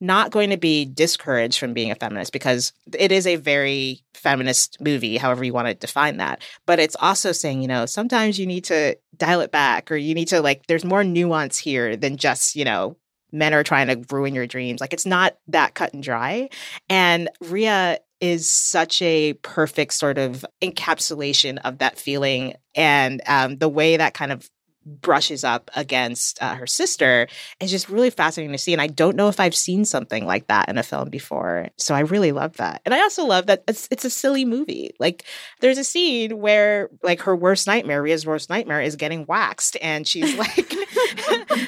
not 0.00 0.30
going 0.30 0.50
to 0.50 0.56
be 0.56 0.84
discouraged 0.84 1.58
from 1.58 1.74
being 1.74 1.90
a 1.90 1.94
feminist 1.96 2.32
because 2.32 2.72
it 2.96 3.10
is 3.10 3.26
a 3.26 3.36
very 3.36 4.00
feminist 4.14 4.80
movie, 4.80 5.16
however 5.16 5.44
you 5.44 5.52
want 5.52 5.68
to 5.68 5.74
define 5.74 6.18
that. 6.18 6.42
But 6.66 6.78
it's 6.78 6.96
also 7.00 7.32
saying, 7.32 7.62
you 7.62 7.68
know, 7.68 7.84
sometimes 7.84 8.38
you 8.38 8.46
need 8.46 8.64
to 8.64 8.96
dial 9.16 9.40
it 9.40 9.50
back 9.50 9.90
or 9.90 9.96
you 9.96 10.14
need 10.14 10.28
to 10.28 10.40
like, 10.40 10.66
there's 10.66 10.84
more 10.84 11.02
nuance 11.02 11.58
here 11.58 11.96
than 11.96 12.16
just, 12.16 12.54
you 12.54 12.64
know, 12.64 12.96
men 13.32 13.52
are 13.52 13.64
trying 13.64 13.88
to 13.88 14.14
ruin 14.14 14.34
your 14.34 14.46
dreams. 14.46 14.80
Like 14.80 14.92
it's 14.92 15.04
not 15.04 15.36
that 15.48 15.74
cut 15.74 15.92
and 15.92 16.02
dry. 16.02 16.48
And 16.88 17.28
Ria 17.40 17.98
is 18.20 18.48
such 18.48 19.00
a 19.02 19.34
perfect 19.34 19.92
sort 19.92 20.18
of 20.18 20.44
encapsulation 20.62 21.58
of 21.64 21.78
that 21.78 21.98
feeling. 21.98 22.54
And 22.74 23.20
um, 23.26 23.58
the 23.58 23.68
way 23.68 23.96
that 23.96 24.14
kind 24.14 24.32
of 24.32 24.48
brushes 24.84 25.44
up 25.44 25.70
against 25.76 26.42
uh, 26.42 26.54
her 26.54 26.66
sister 26.66 27.28
is 27.60 27.70
just 27.70 27.88
really 27.88 28.10
fascinating 28.10 28.52
to 28.52 28.58
see. 28.58 28.72
And 28.72 28.82
I 28.82 28.86
don't 28.86 29.16
know 29.16 29.28
if 29.28 29.40
I've 29.40 29.54
seen 29.54 29.84
something 29.84 30.24
like 30.26 30.46
that 30.48 30.68
in 30.68 30.78
a 30.78 30.82
film 30.82 31.10
before. 31.10 31.68
So 31.76 31.94
I 31.94 32.00
really 32.00 32.32
love 32.32 32.56
that. 32.56 32.80
And 32.84 32.94
I 32.94 33.00
also 33.00 33.24
love 33.24 33.46
that 33.46 33.64
it's, 33.68 33.88
it's 33.90 34.04
a 34.04 34.10
silly 34.10 34.44
movie. 34.44 34.92
Like 34.98 35.24
there's 35.60 35.78
a 35.78 35.84
scene 35.84 36.38
where 36.38 36.90
like 37.02 37.22
her 37.22 37.36
worst 37.36 37.66
nightmare, 37.66 38.02
Ria's 38.02 38.26
worst 38.26 38.50
nightmare 38.50 38.80
is 38.80 38.96
getting 38.96 39.26
waxed. 39.26 39.76
And 39.82 40.06
she's 40.06 40.36
like, 40.36 40.54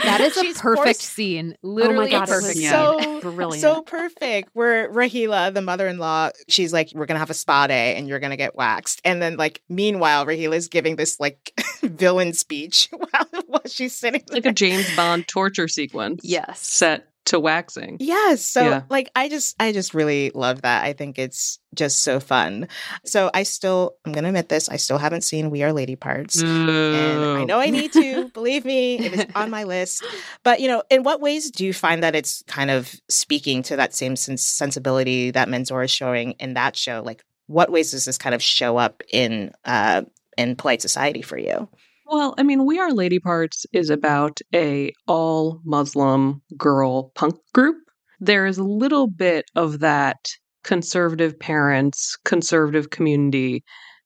that 0.04 0.20
is 0.20 0.36
a 0.36 0.60
perfect 0.60 0.84
forced- 0.84 1.00
scene. 1.02 1.56
Literally 1.62 2.08
oh 2.08 2.20
God, 2.20 2.28
perfect. 2.28 2.58
So 2.58 3.20
brilliant. 3.20 3.60
So 3.60 3.82
perfect. 3.82 4.50
Where 4.54 4.90
Rahila, 4.90 5.52
the 5.52 5.62
mother-in-law, 5.62 6.30
she's 6.48 6.72
like, 6.72 6.90
we're 6.94 7.06
going 7.06 7.16
to 7.16 7.20
have 7.20 7.30
a 7.30 7.34
spa 7.34 7.66
day 7.66 7.96
and 7.96 8.08
you're 8.08 8.18
going 8.20 8.30
to 8.30 8.36
get 8.36 8.54
waxed. 8.54 9.00
And 9.04 9.20
then 9.20 9.36
like, 9.36 9.62
meanwhile, 9.68 10.26
Rahila's 10.26 10.68
giving 10.68 10.96
this 10.96 11.20
like 11.20 11.52
villain 11.82 12.32
speech 12.32 12.88
while, 13.10 13.42
while 13.46 13.62
she's 13.66 13.96
sitting 13.96 14.22
like 14.30 14.46
a 14.46 14.52
James 14.52 14.94
Bond 14.96 15.26
torture 15.26 15.68
sequence. 15.68 16.20
Yes, 16.24 16.60
set 16.60 17.10
to 17.26 17.38
waxing. 17.38 17.96
Yes. 18.00 18.42
So 18.42 18.62
yeah. 18.62 18.82
like 18.88 19.10
I 19.14 19.28
just 19.28 19.54
I 19.60 19.72
just 19.72 19.94
really 19.94 20.30
love 20.34 20.62
that. 20.62 20.84
I 20.84 20.92
think 20.92 21.18
it's 21.18 21.58
just 21.74 22.00
so 22.00 22.18
fun. 22.18 22.68
So 23.04 23.30
I 23.32 23.44
still 23.44 23.94
I'm 24.04 24.12
gonna 24.12 24.28
admit 24.28 24.48
this, 24.48 24.68
I 24.68 24.76
still 24.76 24.98
haven't 24.98 25.22
seen 25.22 25.50
We 25.50 25.62
Are 25.62 25.72
Lady 25.72 25.96
Parts. 25.96 26.40
And 26.40 26.70
I 26.70 27.44
know 27.44 27.60
I 27.60 27.70
need 27.70 27.92
to, 27.92 28.28
believe 28.34 28.64
me, 28.64 28.98
it 28.98 29.12
is 29.12 29.26
on 29.34 29.50
my 29.50 29.64
list. 29.64 30.04
But 30.42 30.60
you 30.60 30.68
know, 30.68 30.82
in 30.90 31.02
what 31.02 31.20
ways 31.20 31.50
do 31.50 31.64
you 31.64 31.72
find 31.72 32.02
that 32.02 32.14
it's 32.14 32.42
kind 32.48 32.70
of 32.70 32.92
speaking 33.08 33.62
to 33.64 33.76
that 33.76 33.94
same 33.94 34.16
sens- 34.16 34.42
sensibility 34.42 35.30
that 35.30 35.48
Manzoor 35.48 35.84
is 35.84 35.90
showing 35.90 36.32
in 36.32 36.54
that 36.54 36.74
show? 36.74 37.02
Like 37.04 37.24
what 37.46 37.70
ways 37.70 37.90
does 37.90 38.04
this 38.04 38.18
kind 38.18 38.34
of 38.34 38.42
show 38.42 38.76
up 38.76 39.02
in 39.12 39.52
uh 39.64 40.02
in 40.36 40.56
polite 40.56 40.82
society 40.82 41.22
for 41.22 41.38
you? 41.38 41.68
Well, 42.10 42.34
I 42.36 42.42
mean, 42.42 42.66
We 42.66 42.78
Are 42.80 42.92
Lady 42.92 43.18
Parts 43.20 43.64
is 43.72 43.88
about 43.88 44.40
a 44.52 44.92
all 45.06 45.60
Muslim 45.64 46.42
girl 46.58 47.10
punk 47.14 47.36
group. 47.54 47.76
There 48.18 48.46
is 48.46 48.58
a 48.58 48.64
little 48.64 49.06
bit 49.06 49.44
of 49.54 49.78
that 49.78 50.18
conservative 50.64 51.38
parents, 51.38 52.16
conservative 52.24 52.90
community 52.90 53.62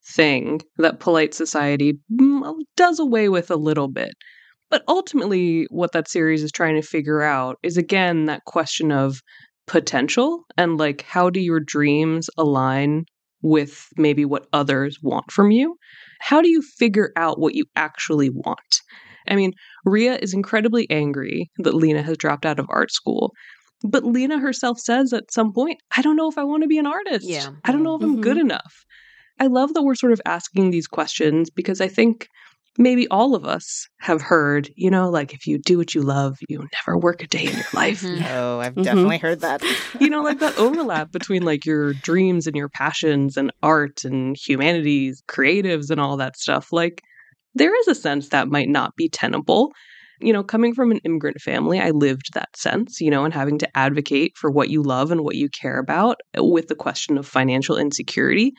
thing 0.07 0.61
that 0.77 1.01
polite 1.01 1.33
society 1.35 1.99
mm, 2.13 2.55
does 2.77 2.99
away 3.01 3.29
with 3.31 3.51
a 3.51 3.57
little 3.57 3.89
bit. 3.89 4.13
But 4.71 4.85
ultimately, 4.87 5.67
what 5.71 5.93
that 5.93 6.09
series 6.09 6.43
is 6.43 6.53
trying 6.53 6.75
to 6.75 6.87
figure 6.87 7.23
out 7.23 7.59
is 7.63 7.77
again 7.79 8.27
that 8.27 8.45
question 8.45 8.93
of 8.93 9.23
potential 9.67 10.45
and 10.59 10.77
like 10.79 11.03
how 11.03 11.31
do 11.31 11.41
your 11.41 11.61
dreams 11.61 12.29
align 12.37 13.07
with 13.43 13.89
maybe 13.97 14.27
what 14.27 14.47
others 14.53 14.99
want 15.03 15.31
from 15.33 15.51
you? 15.51 15.77
How 16.21 16.41
do 16.41 16.49
you 16.49 16.63
figure 16.63 17.13
out 17.17 17.39
what 17.39 17.55
you 17.55 17.65
actually 17.77 18.31
want? 18.31 18.81
I 19.29 19.37
mean, 19.37 19.53
Ria 19.85 20.17
is 20.17 20.35
incredibly 20.35 20.89
angry 20.91 21.51
that 21.59 21.75
Lena 21.75 22.03
has 22.03 22.17
dropped 22.17 22.45
out 22.45 22.59
of 22.59 22.67
art 22.69 22.93
school. 22.93 23.33
But 23.87 24.05
Lena 24.05 24.39
herself 24.39 24.79
says 24.79 25.13
at 25.13 25.31
some 25.31 25.53
point, 25.53 25.79
I 25.95 26.03
don't 26.03 26.17
know 26.17 26.29
if 26.29 26.39
I 26.39 26.45
want 26.45 26.63
to 26.63 26.69
be 26.69 26.79
an 26.79 26.87
artist. 26.87 27.27
Yeah. 27.27 27.51
I 27.65 27.73
don't 27.73 27.83
know 27.83 27.97
if 27.97 28.03
I'm 28.03 28.21
good 28.21 28.37
mm-hmm. 28.37 28.47
enough. 28.47 28.85
I 29.39 29.47
love 29.47 29.75
that 29.75 29.83
we're 29.83 29.95
sort 29.95 30.13
of 30.13 30.23
asking 30.25 30.71
these 30.71 30.87
questions 30.87 31.51
because 31.51 31.81
I 31.81 31.89
think 31.89 32.29
maybe 32.79 33.07
all 33.09 33.35
of 33.35 33.45
us 33.45 33.87
have 34.01 34.21
heard, 34.21 34.71
you 34.77 34.91
know, 34.91 35.09
like 35.09 35.33
if 35.33 35.47
you 35.47 35.59
do 35.59 35.79
what 35.79 35.95
you 35.95 36.03
love, 36.03 36.37
you 36.49 36.59
never 36.59 36.99
work 36.99 37.23
a 37.23 37.27
day 37.27 37.47
in 37.47 37.53
your 37.53 37.65
life. 37.73 38.03
Mm-hmm. 38.03 38.25
Oh, 38.29 38.61
I've 38.61 38.73
mm-hmm. 38.73 38.83
definitely 38.83 39.19
heard 39.19 39.41
that. 39.41 39.63
you 40.01 40.11
know, 40.11 40.23
like 40.23 40.41
that 40.41 40.59
overlap 40.59 41.13
between 41.13 41.43
like 41.43 41.65
your 41.65 41.93
dreams 41.95 42.47
and 42.47 42.57
your 42.57 42.69
passions 42.69 43.37
and 43.37 43.53
art 43.63 44.05
and 44.05 44.37
humanities, 44.37 45.23
creatives 45.29 45.91
and 45.91 46.01
all 46.01 46.17
that 46.17 46.37
stuff. 46.37 46.69
Like 46.73 47.01
there 47.55 47.79
is 47.79 47.89
a 47.89 47.95
sense 47.95 48.31
that 48.31 48.49
might 48.49 48.69
not 48.69 48.97
be 48.97 49.09
tenable. 49.09 49.71
You 50.21 50.33
know, 50.33 50.43
coming 50.43 50.75
from 50.75 50.91
an 50.91 51.01
immigrant 51.05 51.41
family, 51.41 51.81
I 51.81 51.91
lived 51.91 52.35
that 52.35 52.57
sense, 52.57 53.01
you 53.01 53.11
know, 53.11 53.25
and 53.25 53.35
having 53.35 53.59
to 53.59 53.77
advocate 53.77 54.33
for 54.37 54.51
what 54.51 54.71
you 54.71 54.83
love 54.83 55.11
and 55.11 55.23
what 55.23 55.35
you 55.35 55.49
care 55.49 55.79
about 55.79 56.21
with 56.37 56.69
the 56.69 56.77
question 56.77 57.19
of 57.19 57.27
financial 57.27 57.77
insecurity. 57.77 58.53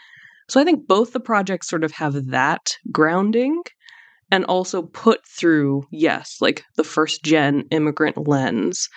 So 0.50 0.62
I 0.62 0.64
think 0.64 0.88
both 0.88 1.12
the 1.12 1.20
projects 1.20 1.70
sort 1.70 1.84
of 1.84 1.92
have 1.94 2.28
that 2.28 2.78
grounding 2.92 3.64
and 4.32 4.46
also 4.46 4.84
put 4.84 5.26
through, 5.28 5.86
yes, 5.92 6.38
like 6.42 6.64
the 6.76 6.84
first 6.84 7.24
gen 7.24 7.66
immigrant 7.72 8.28
lens 8.28 8.90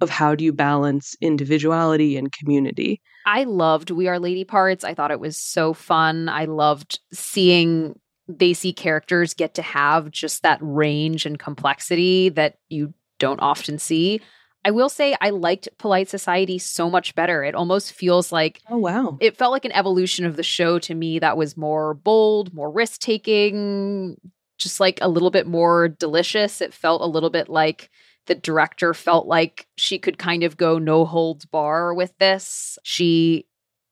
of 0.00 0.10
how 0.10 0.34
do 0.34 0.44
you 0.44 0.52
balance 0.52 1.16
individuality 1.20 2.16
and 2.16 2.32
community. 2.32 3.00
I 3.24 3.44
loved 3.44 3.90
We 3.90 4.08
Are 4.08 4.18
Lady 4.18 4.44
Parts. 4.44 4.84
I 4.84 4.94
thought 4.94 5.10
it 5.10 5.20
was 5.20 5.36
so 5.36 5.72
fun. 5.72 6.28
I 6.28 6.44
loved 6.44 7.00
seeing 7.12 7.98
they 8.28 8.52
see 8.52 8.72
characters 8.72 9.34
get 9.34 9.54
to 9.54 9.62
have 9.62 10.10
just 10.10 10.42
that 10.42 10.58
range 10.60 11.26
and 11.26 11.38
complexity 11.38 12.28
that 12.30 12.58
you 12.68 12.92
don't 13.18 13.40
often 13.40 13.78
see. 13.78 14.20
I 14.64 14.72
will 14.72 14.88
say 14.88 15.16
I 15.20 15.30
liked 15.30 15.68
Polite 15.78 16.08
Society 16.08 16.58
so 16.58 16.90
much 16.90 17.14
better. 17.14 17.44
It 17.44 17.54
almost 17.54 17.92
feels 17.92 18.32
like 18.32 18.60
oh 18.68 18.78
wow, 18.78 19.16
it 19.20 19.36
felt 19.36 19.52
like 19.52 19.64
an 19.64 19.72
evolution 19.72 20.26
of 20.26 20.36
the 20.36 20.42
show 20.42 20.80
to 20.80 20.94
me 20.94 21.20
that 21.20 21.36
was 21.36 21.56
more 21.56 21.94
bold, 21.94 22.52
more 22.52 22.70
risk 22.70 23.00
taking, 23.00 24.16
just 24.58 24.80
like 24.80 24.98
a 25.02 25.08
little 25.08 25.30
bit 25.30 25.46
more 25.46 25.88
delicious. 25.88 26.60
It 26.60 26.74
felt 26.74 27.02
a 27.02 27.06
little 27.06 27.30
bit 27.30 27.48
like 27.48 27.90
the 28.26 28.34
director 28.34 28.92
felt 28.92 29.26
like 29.26 29.66
she 29.76 29.98
could 29.98 30.18
kind 30.18 30.42
of 30.42 30.56
go 30.56 30.78
no 30.78 31.04
holds 31.04 31.46
bar 31.46 31.94
with 31.94 32.16
this. 32.18 32.78
She 32.82 33.46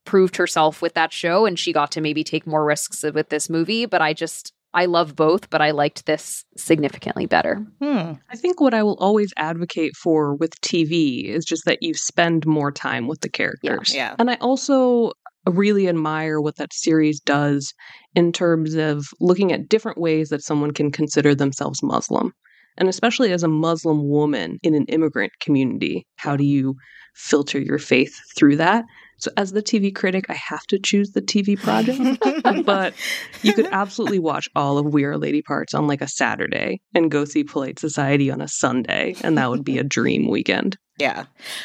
proved 0.04 0.36
herself 0.36 0.82
with 0.82 0.94
that 0.94 1.12
show 1.12 1.46
and 1.46 1.58
she 1.58 1.72
got 1.72 1.92
to 1.92 2.00
maybe 2.00 2.24
take 2.24 2.46
more 2.46 2.64
risks 2.64 3.02
with 3.02 3.28
this 3.28 3.48
movie, 3.48 3.86
but 3.86 4.02
I 4.02 4.12
just 4.12 4.52
I 4.74 4.86
love 4.86 5.14
both, 5.14 5.50
but 5.50 5.62
I 5.62 5.70
liked 5.70 6.04
this 6.04 6.44
significantly 6.56 7.26
better. 7.26 7.64
Hmm. 7.80 8.14
I 8.30 8.36
think 8.36 8.60
what 8.60 8.74
I 8.74 8.82
will 8.82 8.96
always 8.96 9.32
advocate 9.36 9.96
for 9.96 10.34
with 10.34 10.60
TV 10.62 11.26
is 11.26 11.44
just 11.44 11.64
that 11.66 11.80
you 11.80 11.94
spend 11.94 12.44
more 12.44 12.72
time 12.72 13.06
with 13.06 13.20
the 13.20 13.28
characters. 13.28 13.94
Yeah. 13.94 14.08
yeah. 14.08 14.16
And 14.18 14.30
I 14.30 14.34
also 14.40 15.12
really 15.50 15.88
admire 15.88 16.40
what 16.40 16.56
that 16.56 16.72
series 16.72 17.20
does 17.20 17.74
in 18.14 18.32
terms 18.32 18.74
of 18.74 19.06
looking 19.20 19.52
at 19.52 19.68
different 19.68 19.98
ways 19.98 20.28
that 20.30 20.42
someone 20.42 20.72
can 20.72 20.90
consider 20.90 21.34
themselves 21.34 21.82
Muslim. 21.82 22.32
And 22.76 22.88
especially 22.88 23.32
as 23.32 23.42
a 23.42 23.48
Muslim 23.48 24.08
woman 24.08 24.58
in 24.62 24.74
an 24.74 24.86
immigrant 24.86 25.32
community, 25.40 26.06
how 26.16 26.36
do 26.36 26.44
you 26.44 26.74
filter 27.14 27.60
your 27.60 27.78
faith 27.78 28.18
through 28.36 28.56
that? 28.56 28.84
So, 29.18 29.30
as 29.36 29.52
the 29.52 29.62
TV 29.62 29.94
critic, 29.94 30.26
I 30.28 30.34
have 30.34 30.66
to 30.68 30.78
choose 30.78 31.12
the 31.12 31.22
TV 31.22 31.56
project. 31.56 32.64
but 32.66 32.94
you 33.42 33.52
could 33.52 33.68
absolutely 33.70 34.18
watch 34.18 34.48
all 34.56 34.76
of 34.76 34.92
We 34.92 35.04
Are 35.04 35.16
Lady 35.16 35.40
Parts 35.40 35.72
on 35.72 35.86
like 35.86 36.02
a 36.02 36.08
Saturday 36.08 36.80
and 36.94 37.10
go 37.10 37.24
see 37.24 37.44
Polite 37.44 37.78
Society 37.78 38.30
on 38.30 38.40
a 38.40 38.48
Sunday. 38.48 39.14
And 39.22 39.38
that 39.38 39.50
would 39.50 39.64
be 39.64 39.78
a 39.78 39.84
dream 39.84 40.28
weekend. 40.28 40.76
Yeah. 40.98 41.24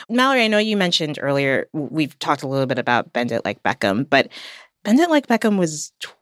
Mallory, 0.09 0.43
I 0.43 0.47
know 0.47 0.57
you 0.57 0.75
mentioned 0.75 1.19
earlier, 1.21 1.67
we've 1.73 2.17
talked 2.19 2.41
a 2.41 2.47
little 2.47 2.65
bit 2.65 2.79
about 2.79 3.13
Bend 3.13 3.31
It 3.31 3.45
Like 3.45 3.61
Beckham, 3.63 4.09
but 4.09 4.29
Bend 4.83 4.99
It 4.99 5.09
Like 5.09 5.27
Beckham 5.27 5.57
was 5.57 5.91
20 5.99 6.18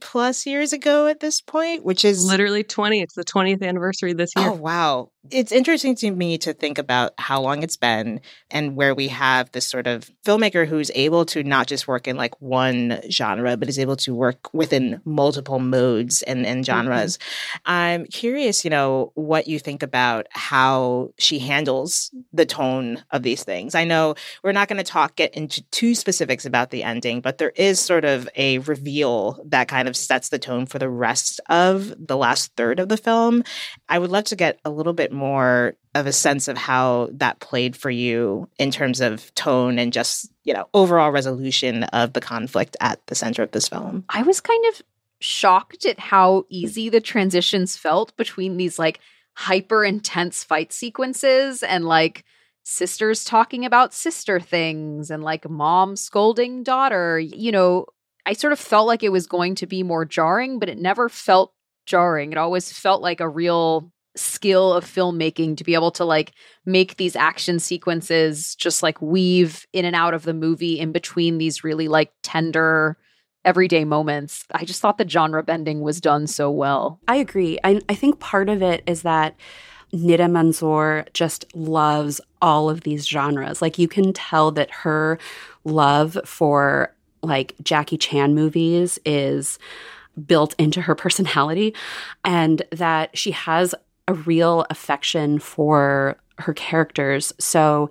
plus 0.00 0.46
years 0.46 0.72
ago 0.72 1.06
at 1.06 1.20
this 1.20 1.40
point, 1.40 1.84
which 1.84 2.04
is 2.04 2.24
literally 2.24 2.64
20. 2.64 3.00
It's 3.00 3.14
the 3.14 3.24
20th 3.24 3.62
anniversary 3.62 4.14
this 4.14 4.32
year. 4.36 4.48
Oh, 4.48 4.52
wow. 4.52 5.10
It's 5.30 5.52
interesting 5.52 5.94
to 5.96 6.10
me 6.10 6.36
to 6.38 6.52
think 6.52 6.78
about 6.78 7.12
how 7.16 7.40
long 7.40 7.62
it's 7.62 7.76
been 7.76 8.20
and 8.50 8.74
where 8.74 8.92
we 8.92 9.06
have 9.08 9.52
this 9.52 9.64
sort 9.64 9.86
of 9.86 10.10
filmmaker 10.26 10.66
who's 10.66 10.90
able 10.96 11.24
to 11.26 11.44
not 11.44 11.68
just 11.68 11.86
work 11.86 12.08
in 12.08 12.16
like 12.16 12.34
one 12.40 13.00
genre, 13.08 13.56
but 13.56 13.68
is 13.68 13.78
able 13.78 13.94
to 13.96 14.12
work 14.12 14.52
within 14.52 15.00
multiple 15.04 15.60
modes 15.60 16.22
and, 16.22 16.44
and 16.44 16.64
mm-hmm. 16.64 16.76
genres. 16.76 17.18
Mm-hmm. 17.18 17.60
I'm 17.66 18.06
curious, 18.06 18.64
you 18.64 18.70
know, 18.70 19.12
what 19.14 19.46
you 19.46 19.60
think 19.60 19.84
about 19.84 20.26
how 20.30 21.10
she 21.18 21.38
handles 21.38 22.10
the 22.32 22.44
tone 22.44 23.04
of 23.12 23.22
these 23.22 23.44
things. 23.44 23.76
I 23.76 23.84
know 23.84 24.16
we're 24.42 24.50
not 24.50 24.66
going 24.66 24.78
to 24.78 24.90
talk, 24.90 25.14
get 25.14 25.32
into 25.34 25.62
too 25.70 25.94
specifics 25.94 26.44
about 26.44 26.70
the 26.70 26.82
ending, 26.82 27.20
but 27.20 27.38
there 27.38 27.52
is 27.54 27.78
sort 27.78 28.04
of 28.04 28.28
a 28.34 28.58
that 29.46 29.68
kind 29.68 29.88
of 29.88 29.96
sets 29.96 30.28
the 30.28 30.38
tone 30.38 30.66
for 30.66 30.78
the 30.78 30.88
rest 30.88 31.40
of 31.48 31.94
the 31.98 32.16
last 32.16 32.54
third 32.56 32.80
of 32.80 32.88
the 32.88 32.96
film. 32.96 33.44
I 33.88 33.98
would 33.98 34.10
love 34.10 34.24
to 34.24 34.36
get 34.36 34.58
a 34.64 34.70
little 34.70 34.92
bit 34.92 35.12
more 35.12 35.74
of 35.94 36.06
a 36.06 36.12
sense 36.12 36.48
of 36.48 36.56
how 36.56 37.08
that 37.12 37.40
played 37.40 37.76
for 37.76 37.90
you 37.90 38.48
in 38.58 38.70
terms 38.70 39.00
of 39.00 39.34
tone 39.34 39.78
and 39.78 39.92
just, 39.92 40.30
you 40.44 40.54
know, 40.54 40.68
overall 40.72 41.10
resolution 41.10 41.84
of 41.84 42.12
the 42.12 42.20
conflict 42.20 42.76
at 42.80 43.04
the 43.06 43.14
center 43.14 43.42
of 43.42 43.50
this 43.50 43.68
film. 43.68 44.04
I 44.08 44.22
was 44.22 44.40
kind 44.40 44.64
of 44.66 44.82
shocked 45.20 45.84
at 45.84 45.98
how 45.98 46.44
easy 46.48 46.88
the 46.88 47.00
transitions 47.00 47.76
felt 47.76 48.16
between 48.16 48.56
these 48.56 48.78
like 48.78 49.00
hyper 49.34 49.84
intense 49.84 50.44
fight 50.44 50.72
sequences 50.72 51.62
and 51.62 51.84
like 51.84 52.24
sisters 52.64 53.24
talking 53.24 53.64
about 53.64 53.94
sister 53.94 54.38
things 54.38 55.10
and 55.10 55.22
like 55.22 55.48
mom 55.48 55.96
scolding 55.96 56.62
daughter. 56.62 57.18
You 57.18 57.52
know, 57.52 57.86
I 58.26 58.34
sort 58.34 58.52
of 58.52 58.58
felt 58.58 58.86
like 58.86 59.02
it 59.02 59.12
was 59.12 59.26
going 59.26 59.54
to 59.56 59.66
be 59.66 59.82
more 59.82 60.04
jarring, 60.04 60.58
but 60.58 60.68
it 60.68 60.78
never 60.78 61.08
felt 61.08 61.52
jarring. 61.86 62.32
It 62.32 62.38
always 62.38 62.72
felt 62.72 63.02
like 63.02 63.20
a 63.20 63.28
real 63.28 63.90
skill 64.14 64.74
of 64.74 64.84
filmmaking 64.84 65.56
to 65.56 65.64
be 65.64 65.74
able 65.74 65.90
to 65.90 66.04
like 66.04 66.32
make 66.66 66.96
these 66.96 67.16
action 67.16 67.58
sequences 67.58 68.54
just 68.56 68.82
like 68.82 69.00
weave 69.00 69.66
in 69.72 69.84
and 69.84 69.96
out 69.96 70.14
of 70.14 70.24
the 70.24 70.34
movie 70.34 70.78
in 70.78 70.92
between 70.92 71.38
these 71.38 71.64
really 71.64 71.88
like 71.88 72.12
tender 72.22 72.98
everyday 73.44 73.84
moments. 73.84 74.44
I 74.52 74.64
just 74.64 74.80
thought 74.80 74.98
the 74.98 75.08
genre 75.08 75.42
bending 75.42 75.80
was 75.80 76.00
done 76.00 76.26
so 76.26 76.50
well. 76.50 77.00
I 77.08 77.16
agree. 77.16 77.58
I, 77.64 77.80
I 77.88 77.94
think 77.94 78.20
part 78.20 78.48
of 78.48 78.62
it 78.62 78.82
is 78.86 79.02
that 79.02 79.34
Nida 79.92 80.30
Manzoor 80.30 81.10
just 81.12 81.44
loves 81.54 82.20
all 82.40 82.70
of 82.70 82.82
these 82.82 83.06
genres. 83.06 83.60
Like 83.60 83.78
you 83.78 83.88
can 83.88 84.12
tell 84.12 84.50
that 84.52 84.70
her 84.70 85.18
love 85.64 86.18
for 86.24 86.94
like 87.22 87.54
Jackie 87.62 87.98
Chan 87.98 88.34
movies 88.34 88.98
is 89.04 89.58
built 90.26 90.54
into 90.58 90.82
her 90.82 90.94
personality 90.94 91.74
and 92.24 92.62
that 92.70 93.16
she 93.16 93.30
has 93.30 93.74
a 94.08 94.14
real 94.14 94.66
affection 94.68 95.38
for 95.38 96.16
her 96.38 96.52
characters. 96.52 97.32
So 97.38 97.88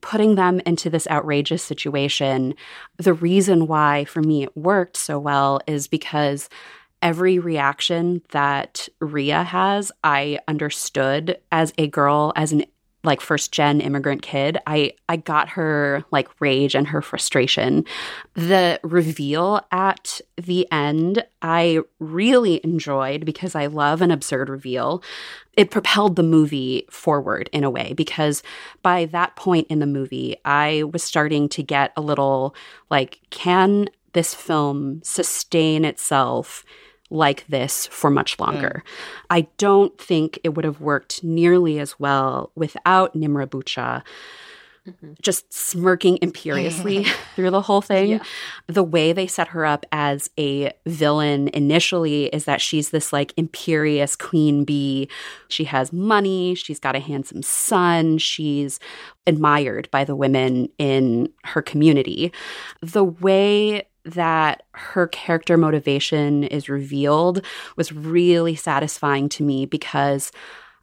putting 0.00 0.34
them 0.34 0.60
into 0.60 0.88
this 0.88 1.06
outrageous 1.08 1.62
situation, 1.62 2.54
the 2.96 3.12
reason 3.12 3.66
why 3.66 4.04
for 4.06 4.22
me 4.22 4.44
it 4.44 4.56
worked 4.56 4.96
so 4.96 5.18
well 5.18 5.60
is 5.66 5.86
because 5.86 6.48
every 7.02 7.38
reaction 7.38 8.22
that 8.30 8.88
Ria 9.00 9.42
has, 9.42 9.92
I 10.02 10.38
understood 10.48 11.38
as 11.52 11.72
a 11.78 11.86
girl, 11.86 12.32
as 12.36 12.52
an 12.52 12.64
like 13.02 13.20
first 13.20 13.52
gen 13.52 13.80
immigrant 13.80 14.22
kid 14.22 14.58
i 14.66 14.92
i 15.08 15.16
got 15.16 15.48
her 15.48 16.04
like 16.10 16.28
rage 16.40 16.74
and 16.74 16.88
her 16.88 17.02
frustration. 17.02 17.84
The 18.34 18.80
reveal 18.82 19.60
at 19.72 20.20
the 20.36 20.70
end 20.70 21.24
i 21.42 21.80
really 21.98 22.60
enjoyed 22.64 23.24
because 23.24 23.54
i 23.54 23.66
love 23.66 24.02
an 24.02 24.10
absurd 24.10 24.48
reveal. 24.48 25.02
It 25.56 25.70
propelled 25.70 26.16
the 26.16 26.22
movie 26.22 26.86
forward 26.90 27.50
in 27.52 27.64
a 27.64 27.70
way 27.70 27.92
because 27.92 28.42
by 28.82 29.06
that 29.06 29.36
point 29.36 29.66
in 29.68 29.78
the 29.78 29.86
movie 29.86 30.36
i 30.44 30.82
was 30.84 31.02
starting 31.02 31.48
to 31.50 31.62
get 31.62 31.92
a 31.96 32.00
little 32.00 32.54
like 32.90 33.20
can 33.30 33.88
this 34.12 34.34
film 34.34 35.00
sustain 35.04 35.84
itself 35.84 36.64
like 37.10 37.46
this 37.48 37.86
for 37.86 38.10
much 38.10 38.38
longer. 38.38 38.82
Mm. 38.84 38.90
I 39.30 39.40
don't 39.58 39.98
think 39.98 40.38
it 40.44 40.50
would 40.50 40.64
have 40.64 40.80
worked 40.80 41.22
nearly 41.24 41.78
as 41.78 41.98
well 41.98 42.52
without 42.54 43.14
Nimra 43.14 43.46
Bucha. 43.46 44.02
Mm-hmm. 44.88 45.12
Just 45.20 45.52
smirking 45.52 46.18
imperiously 46.22 47.04
through 47.36 47.50
the 47.50 47.60
whole 47.60 47.82
thing. 47.82 48.12
Yeah. 48.12 48.22
The 48.66 48.82
way 48.82 49.12
they 49.12 49.26
set 49.26 49.48
her 49.48 49.66
up 49.66 49.84
as 49.92 50.30
a 50.38 50.72
villain 50.86 51.48
initially 51.48 52.26
is 52.26 52.46
that 52.46 52.62
she's 52.62 52.88
this 52.88 53.12
like 53.12 53.34
imperious 53.36 54.16
queen 54.16 54.64
bee. 54.64 55.08
She 55.48 55.64
has 55.64 55.92
money, 55.92 56.54
she's 56.54 56.78
got 56.78 56.96
a 56.96 57.00
handsome 57.00 57.42
son, 57.42 58.16
she's 58.16 58.80
admired 59.26 59.90
by 59.90 60.04
the 60.04 60.16
women 60.16 60.68
in 60.78 61.30
her 61.44 61.60
community. 61.60 62.32
The 62.80 63.04
way 63.04 63.86
that 64.04 64.62
her 64.72 65.06
character 65.08 65.56
motivation 65.56 66.44
is 66.44 66.68
revealed 66.68 67.44
was 67.76 67.92
really 67.92 68.54
satisfying 68.54 69.28
to 69.28 69.42
me 69.42 69.66
because 69.66 70.32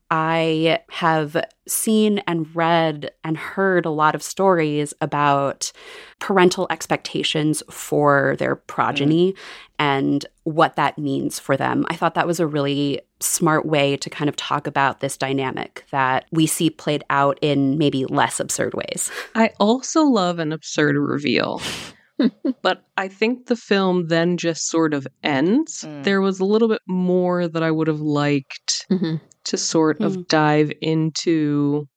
I 0.10 0.80
have 0.90 1.36
seen 1.68 2.20
and 2.20 2.54
read 2.56 3.12
and 3.26 3.38
heard 3.38 3.86
a 3.86 3.90
lot 3.90 4.16
of 4.16 4.24
stories 4.24 4.94
about 5.02 5.72
parental 6.20 6.66
expectations 6.70 7.62
for 7.70 8.36
their 8.40 8.56
progeny 8.56 9.34
mm. 9.34 9.38
and 9.80 10.26
what 10.44 10.78
that 10.78 10.98
means 10.98 11.40
for 11.40 11.58
them. 11.58 11.86
I 11.90 11.96
thought 11.98 12.14
that 12.14 12.28
was 12.28 12.40
a 12.40 12.48
really 12.48 13.02
smart 13.20 13.66
way 13.66 13.98
to 13.98 14.10
kind 14.10 14.30
of 14.30 14.38
talk 14.38 14.66
about 14.66 15.02
this 15.02 15.18
dynamic 15.18 15.84
that 15.92 16.26
we 16.32 16.48
see 16.48 16.70
played 16.70 17.04
out 17.10 17.38
in 17.42 17.78
maybe 17.78 18.06
less 18.06 18.40
absurd 18.40 18.76
ways. 18.76 19.12
I 19.36 19.52
also 19.60 20.04
love 20.04 20.40
an 20.40 20.54
absurd 20.54 20.96
reveal. 20.96 21.62
but 22.62 22.84
I 22.96 23.08
think 23.08 23.48
the 23.48 23.56
film 23.56 24.08
then 24.08 24.38
just 24.38 24.68
sort 24.68 24.94
of 24.94 25.08
ends. 25.24 25.84
Mm. 25.88 26.04
There 26.04 26.22
was 26.22 26.40
a 26.40 26.46
little 26.46 26.68
bit 26.68 26.82
more 26.88 27.48
that 27.48 27.64
I 27.64 27.72
would 27.72 27.88
have 27.88 28.02
liked 28.02 28.86
mm-hmm. 28.92 29.16
to 29.46 29.58
sort 29.58 30.02
of 30.02 30.18
mm. 30.18 30.28
dive 30.28 30.72
into 30.82 31.88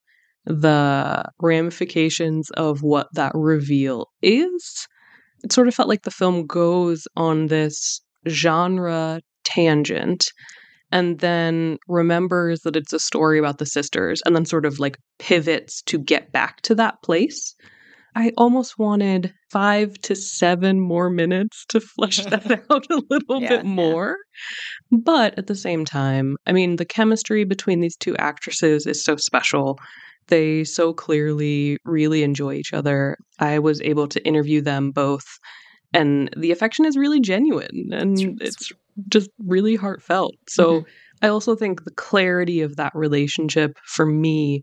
the 0.45 1.25
ramifications 1.41 2.50
of 2.50 2.83
what 2.83 3.09
that 3.15 3.33
reveal 3.35 4.09
is. 4.23 4.87
It 5.43 5.53
sort 5.53 5.69
of 5.69 5.75
felt 5.75 5.89
like 5.89 6.03
the 6.03 6.11
film 6.11 6.47
goes 6.47 7.07
on 7.17 7.47
this 7.47 8.00
genre 8.29 9.21
tangent 9.45 10.27
and 10.93 11.21
then 11.21 11.79
remembers 11.89 12.61
that 12.61 12.77
it's 12.77 12.93
a 12.93 12.99
story 12.99 13.39
about 13.39 13.59
the 13.59 13.67
sisters 13.67 14.21
and 14.27 14.35
then 14.35 14.45
sort 14.45 14.67
of 14.67 14.79
like 14.79 14.99
pivots 15.19 15.83
to 15.83 15.99
get 15.99 16.33
back 16.33 16.61
to 16.62 16.75
that 16.75 17.03
place. 17.03 17.55
I 18.14 18.33
almost 18.37 18.79
wanted 18.79 19.33
five 19.50 19.95
to 20.02 20.17
seven 20.17 20.81
more 20.81 21.11
minutes 21.11 21.64
to 21.69 21.81
flesh 21.81 22.25
that 22.25 22.50
out 22.71 22.87
a 22.90 23.02
little 23.09 23.43
yeah, 23.43 23.49
bit 23.49 23.64
more. 23.64 24.17
Yeah. 24.91 24.99
But 24.99 25.39
at 25.39 25.47
the 25.47 25.54
same 25.54 25.85
time, 25.85 26.37
I 26.47 26.52
mean, 26.52 26.76
the 26.76 26.85
chemistry 26.85 27.45
between 27.45 27.80
these 27.80 27.97
two 27.97 28.17
actresses 28.17 28.87
is 28.87 29.04
so 29.04 29.17
special. 29.17 29.78
They 30.28 30.65
so 30.65 30.93
clearly 30.93 31.78
really 31.85 32.23
enjoy 32.23 32.54
each 32.54 32.73
other. 32.73 33.17
I 33.39 33.58
was 33.58 33.80
able 33.82 34.08
to 34.08 34.25
interview 34.25 34.61
them 34.61 34.91
both, 34.93 35.26
and 35.93 36.30
the 36.37 36.52
affection 36.52 36.85
is 36.85 36.97
really 36.97 37.21
genuine 37.21 37.91
and 37.93 38.41
it's 38.41 38.73
just 39.08 39.30
really 39.39 39.76
heartfelt. 39.76 40.35
So 40.49 40.80
mm-hmm. 40.80 40.89
I 41.23 41.28
also 41.28 41.54
think 41.54 41.85
the 41.85 41.91
clarity 41.93 42.61
of 42.61 42.76
that 42.76 42.93
relationship 42.95 43.76
for 43.87 44.06
me 44.06 44.63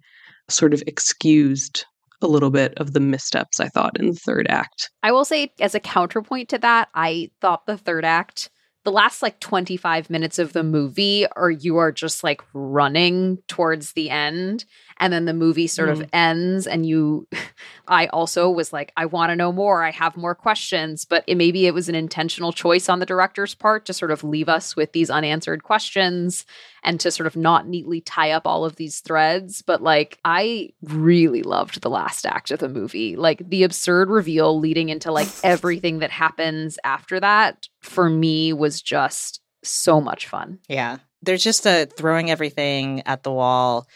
sort 0.50 0.74
of 0.74 0.82
excused 0.88 1.86
a 2.22 2.28
little 2.28 2.50
bit 2.50 2.74
of 2.78 2.94
the 2.94 3.00
missteps 3.00 3.60
I 3.60 3.68
thought 3.68 4.00
in 4.00 4.08
the 4.08 4.14
third 4.14 4.48
act. 4.50 4.90
I 5.04 5.12
will 5.12 5.26
say, 5.26 5.52
as 5.60 5.76
a 5.76 5.80
counterpoint 5.80 6.50
to 6.50 6.58
that, 6.60 6.90
I 6.94 7.32
thought 7.42 7.66
the 7.66 7.78
third 7.78 8.06
act, 8.06 8.50
the 8.84 8.92
last 8.92 9.22
like 9.22 9.40
25 9.40 10.10
minutes 10.10 10.40
of 10.40 10.54
the 10.54 10.64
movie, 10.64 11.28
or 11.36 11.52
you 11.52 11.78
are 11.78 11.92
just 11.92 12.24
like 12.24 12.42
running 12.54 13.38
towards 13.48 13.94
the 13.94 14.10
end 14.10 14.66
and 15.00 15.14
then 15.14 15.26
the 15.26 15.34
movie 15.34 15.68
sort 15.68 15.90
mm. 15.90 15.94
of 15.94 16.10
ends 16.14 16.68
and 16.68 16.86
you 16.86 17.28
i 17.88 18.08
also 18.08 18.50
was 18.50 18.74
like 18.74 18.92
i 18.98 19.06
want 19.06 19.30
to 19.30 19.36
know 19.36 19.52
more 19.52 19.84
i 19.84 19.92
have 19.92 20.18
more 20.18 20.36
questions. 20.36 21.06
But 21.06 21.24
it, 21.28 21.36
maybe 21.36 21.68
it 21.68 21.74
was 21.74 21.90
an 21.90 21.96
intentional 21.96 22.52
choice 22.52 22.90
on 22.90 23.00
the 23.00 23.06
director's 23.06 23.56
part 23.56 23.86
to 23.86 23.94
sort 23.94 24.12
of 24.12 24.24
leave 24.24 24.50
us 24.50 24.76
with 24.76 24.94
these 24.94 25.10
unanswered 25.10 25.64
questions 25.64 26.46
and 26.84 27.00
to 27.00 27.12
sort 27.12 27.28
of 27.28 27.36
not 27.36 27.68
neatly 27.68 28.02
tie 28.02 28.32
up 28.32 28.46
all 28.46 28.64
of 28.64 28.76
these 28.76 29.00
threads. 29.00 29.62
But 29.62 29.82
like 29.82 30.20
i 30.24 30.70
really 30.84 31.44
loved 31.44 31.82
the 31.82 31.90
last 31.90 32.26
act 32.26 32.52
of 32.52 32.60
the 32.60 32.70
movie. 32.70 33.16
Like 33.16 33.50
the 33.50 33.64
absurd 33.64 34.10
reveal 34.10 34.60
leading 34.60 34.90
into 34.90 35.12
like 35.12 35.30
everything 35.44 36.00
that 36.00 36.12
happens 36.12 36.80
after 36.84 37.20
that 37.20 37.68
for 37.82 38.10
me 38.10 38.54
was 38.54 38.82
just 38.82 39.42
so 39.64 40.00
much 40.00 40.28
fun. 40.28 40.60
Yeah. 40.68 40.98
There's 41.24 41.44
just 41.44 41.66
a 41.66 41.88
throwing 41.88 42.30
everything 42.30 43.02
at 43.06 43.24
the 43.24 43.32
wall 43.32 43.88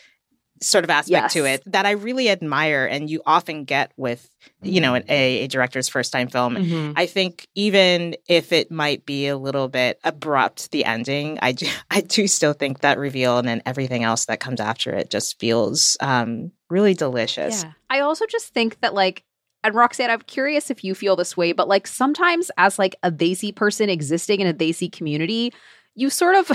sort 0.62 0.84
of 0.84 0.90
aspect 0.90 1.24
yes. 1.24 1.34
to 1.34 1.46
it 1.46 1.64
that 1.66 1.86
I 1.86 1.92
really 1.92 2.30
admire 2.30 2.86
and 2.86 3.10
you 3.10 3.22
often 3.26 3.66
get 3.66 3.92
with 3.98 4.30
you 4.62 4.80
know 4.80 4.96
a, 4.96 5.04
a 5.10 5.48
director's 5.48 5.90
first 5.90 6.12
time 6.12 6.28
film. 6.28 6.56
Mm-hmm. 6.56 6.94
I 6.96 7.06
think 7.08 7.48
even 7.56 8.16
if 8.28 8.52
it 8.52 8.72
might 8.72 9.06
be 9.06 9.28
a 9.28 9.38
little 9.38 9.68
bit 9.68 10.00
abrupt 10.04 10.72
the 10.72 10.86
ending, 10.86 11.40
I 11.42 11.52
do, 11.52 11.68
I 11.92 12.02
do 12.02 12.28
still 12.28 12.54
think 12.54 12.82
that 12.82 12.98
reveal 12.98 13.38
and 13.38 13.48
then 13.48 13.62
everything 13.66 14.04
else 14.04 14.26
that 14.26 14.40
comes 14.40 14.60
after 14.60 14.92
it 14.92 15.10
just 15.10 15.40
feels 15.40 15.98
um, 16.00 16.52
really 16.70 16.94
delicious. 16.94 17.64
Yeah. 17.64 17.72
I 17.90 18.00
also 18.02 18.26
just 18.28 18.54
think 18.54 18.80
that 18.82 18.94
like 18.94 19.24
and 19.64 19.76
Roxana, 19.76 20.14
I'm 20.14 20.22
curious 20.22 20.72
if 20.72 20.84
you 20.84 20.96
feel 20.96 21.16
this 21.16 21.38
way, 21.38 21.52
but 21.52 21.68
like 21.68 21.86
sometimes 21.86 22.50
as 22.58 22.80
like 22.80 22.96
a 23.04 23.12
Desi 23.12 23.56
person 23.56 23.90
existing 23.90 24.40
in 24.42 24.48
a 24.48 24.54
Desi 24.54 24.92
community, 24.92 25.54
you 25.96 26.10
sort 26.10 26.36
of 26.36 26.52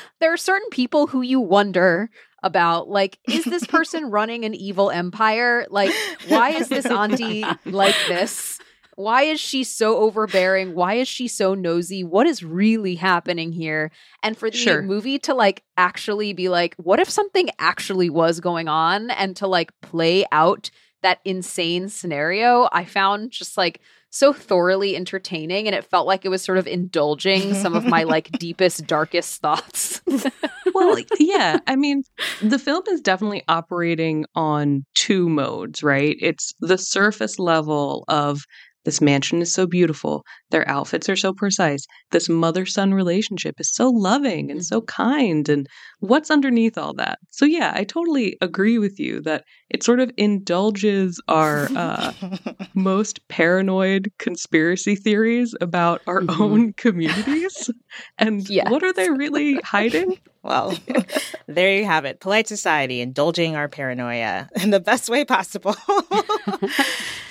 there 0.20 0.32
are 0.32 0.38
certain 0.38 0.68
people 0.70 1.06
who 1.06 1.22
you 1.22 1.40
wonder 1.40 2.10
about 2.42 2.88
like 2.88 3.18
is 3.28 3.44
this 3.44 3.66
person 3.68 4.10
running 4.10 4.44
an 4.44 4.54
evil 4.54 4.90
empire? 4.90 5.66
Like 5.70 5.92
why 6.28 6.50
is 6.50 6.68
this 6.68 6.86
auntie 6.86 7.44
like 7.64 7.96
this? 8.08 8.58
Why 8.96 9.24
is 9.24 9.40
she 9.40 9.62
so 9.62 9.98
overbearing? 9.98 10.74
Why 10.74 10.94
is 10.94 11.08
she 11.08 11.28
so 11.28 11.54
nosy? 11.54 12.02
What 12.02 12.26
is 12.26 12.42
really 12.42 12.94
happening 12.94 13.52
here? 13.52 13.90
And 14.22 14.38
for 14.38 14.50
the 14.50 14.56
sure. 14.56 14.80
movie 14.80 15.18
to 15.20 15.34
like 15.34 15.62
actually 15.76 16.32
be 16.32 16.48
like 16.48 16.74
what 16.76 16.98
if 16.98 17.10
something 17.10 17.50
actually 17.58 18.08
was 18.08 18.40
going 18.40 18.68
on 18.68 19.10
and 19.10 19.36
to 19.36 19.46
like 19.46 19.70
play 19.82 20.24
out 20.32 20.70
that 21.02 21.20
insane 21.24 21.88
scenario 21.88 22.68
i 22.72 22.84
found 22.84 23.30
just 23.30 23.56
like 23.56 23.80
so 24.10 24.32
thoroughly 24.32 24.96
entertaining 24.96 25.66
and 25.66 25.74
it 25.74 25.84
felt 25.84 26.06
like 26.06 26.24
it 26.24 26.28
was 26.28 26.42
sort 26.42 26.58
of 26.58 26.66
indulging 26.66 27.54
some 27.54 27.74
of 27.74 27.84
my 27.84 28.04
like 28.04 28.30
deepest 28.38 28.86
darkest 28.86 29.40
thoughts. 29.40 30.02
Well 30.74 30.98
yeah 31.18 31.60
i 31.66 31.74
mean 31.74 32.02
the 32.42 32.58
film 32.58 32.82
is 32.90 33.00
definitely 33.00 33.42
operating 33.48 34.26
on 34.34 34.84
two 34.94 35.26
modes 35.28 35.82
right? 35.82 36.16
It's 36.20 36.52
the 36.60 36.76
surface 36.76 37.38
level 37.38 38.04
of 38.08 38.42
This 38.86 39.02
mansion 39.02 39.42
is 39.42 39.52
so 39.52 39.66
beautiful. 39.66 40.24
Their 40.50 40.66
outfits 40.68 41.08
are 41.10 41.16
so 41.16 41.34
precise. 41.34 41.84
This 42.12 42.28
mother 42.30 42.64
son 42.64 42.94
relationship 42.94 43.56
is 43.58 43.74
so 43.74 43.90
loving 43.90 44.50
and 44.50 44.64
so 44.64 44.80
Mm-hmm. 44.80 45.02
kind. 45.02 45.48
And 45.48 45.66
what's 46.00 46.30
underneath 46.30 46.78
all 46.78 46.94
that? 46.94 47.18
So, 47.30 47.44
yeah, 47.44 47.72
I 47.74 47.84
totally 47.84 48.38
agree 48.40 48.78
with 48.78 48.98
you 48.98 49.20
that 49.22 49.42
it 49.68 49.82
sort 49.82 50.00
of 50.00 50.10
indulges 50.16 51.20
our 51.28 51.68
uh, 51.74 52.12
most 52.74 53.20
paranoid 53.28 54.10
conspiracy 54.18 54.94
theories 54.96 55.54
about 55.60 56.00
our 56.06 56.22
Mhm. 56.22 56.40
own 56.40 56.72
communities. 56.74 57.70
And 58.18 58.48
Yes. 58.48 58.70
what 58.70 58.82
are 58.84 58.92
they 58.92 59.10
really 59.10 59.60
hiding? 59.64 60.14
Well, 60.46 60.78
there 61.48 61.76
you 61.76 61.84
have 61.86 62.04
it. 62.04 62.20
Polite 62.20 62.46
society 62.46 63.00
indulging 63.00 63.56
our 63.56 63.68
paranoia 63.68 64.48
in 64.62 64.70
the 64.70 64.78
best 64.78 65.08
way 65.10 65.24
possible. 65.24 65.74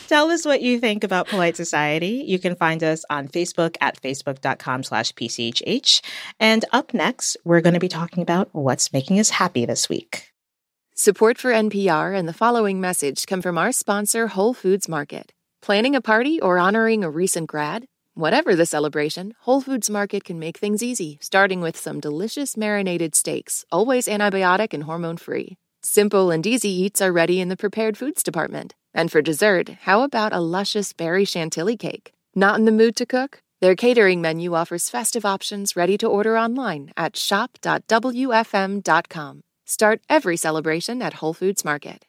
Tell 0.08 0.30
us 0.30 0.46
what 0.46 0.62
you 0.62 0.80
think 0.80 1.04
about 1.04 1.28
polite 1.28 1.58
society. 1.58 2.24
You 2.28 2.38
can 2.38 2.56
find 2.56 2.84
us 2.84 3.04
on 3.10 3.28
Facebook 3.28 3.76
at 3.82 4.00
facebook.com 4.00 4.84
slash 4.84 5.14
PCHH. 5.14 6.02
And 6.40 6.64
up 6.72 6.94
next, 6.94 7.38
we're 7.44 7.62
going 7.62 7.74
to 7.74 7.80
be 7.80 7.88
talking 7.88 8.22
about 8.22 8.50
what's 8.52 8.94
making 8.94 9.20
us 9.20 9.32
happy 9.32 9.66
this 9.66 9.90
week. 9.90 10.32
Support 10.94 11.40
for 11.40 11.52
NPR 11.52 12.18
and 12.18 12.28
the 12.28 12.34
following 12.34 12.80
message 12.80 13.26
come 13.26 13.42
from 13.42 13.58
our 13.58 13.72
sponsor, 13.72 14.28
Whole 14.28 14.54
Foods 14.54 14.88
Market. 14.88 15.34
Planning 15.62 15.96
a 15.96 16.02
party 16.02 16.40
or 16.40 16.60
honoring 16.60 17.04
a 17.04 17.10
recent 17.10 17.48
grad? 17.48 17.86
Whatever 18.14 18.56
the 18.56 18.68
celebration, 18.68 19.34
Whole 19.42 19.60
Foods 19.60 19.90
Market 19.90 20.24
can 20.24 20.38
make 20.38 20.58
things 20.58 20.84
easy, 20.84 21.18
starting 21.20 21.62
with 21.62 21.76
some 21.76 22.00
delicious 22.00 22.56
marinated 22.56 23.16
steaks, 23.16 23.66
always 23.72 24.08
antibiotic 24.08 24.72
and 24.72 24.84
hormone 24.84 25.18
free. 25.18 25.58
Simple 25.82 26.32
and 26.32 26.46
easy 26.46 26.70
eats 26.70 27.02
are 27.02 27.12
ready 27.12 27.42
in 27.42 27.50
the 27.50 27.58
prepared 27.58 27.98
foods 27.98 28.24
department. 28.24 28.76
And 28.96 29.12
for 29.12 29.22
dessert, 29.22 29.70
how 29.82 30.02
about 30.04 30.34
a 30.34 30.40
luscious 30.40 30.94
berry 30.94 31.26
chantilly 31.26 31.76
cake? 31.76 32.14
Not 32.34 32.58
in 32.58 32.64
the 32.66 32.72
mood 32.72 32.96
to 32.96 33.06
cook? 33.06 33.40
Their 33.60 33.76
catering 33.76 34.22
menu 34.22 34.56
offers 34.56 34.90
festive 34.90 35.26
options 35.26 35.76
ready 35.76 35.98
to 35.98 36.08
order 36.08 36.38
online 36.38 36.94
at 36.96 37.18
shop.wfm.com. 37.18 39.42
Start 39.66 40.02
every 40.10 40.38
celebration 40.38 41.02
at 41.02 41.16
Whole 41.16 41.34
Foods 41.34 41.66
Market. 41.66 42.06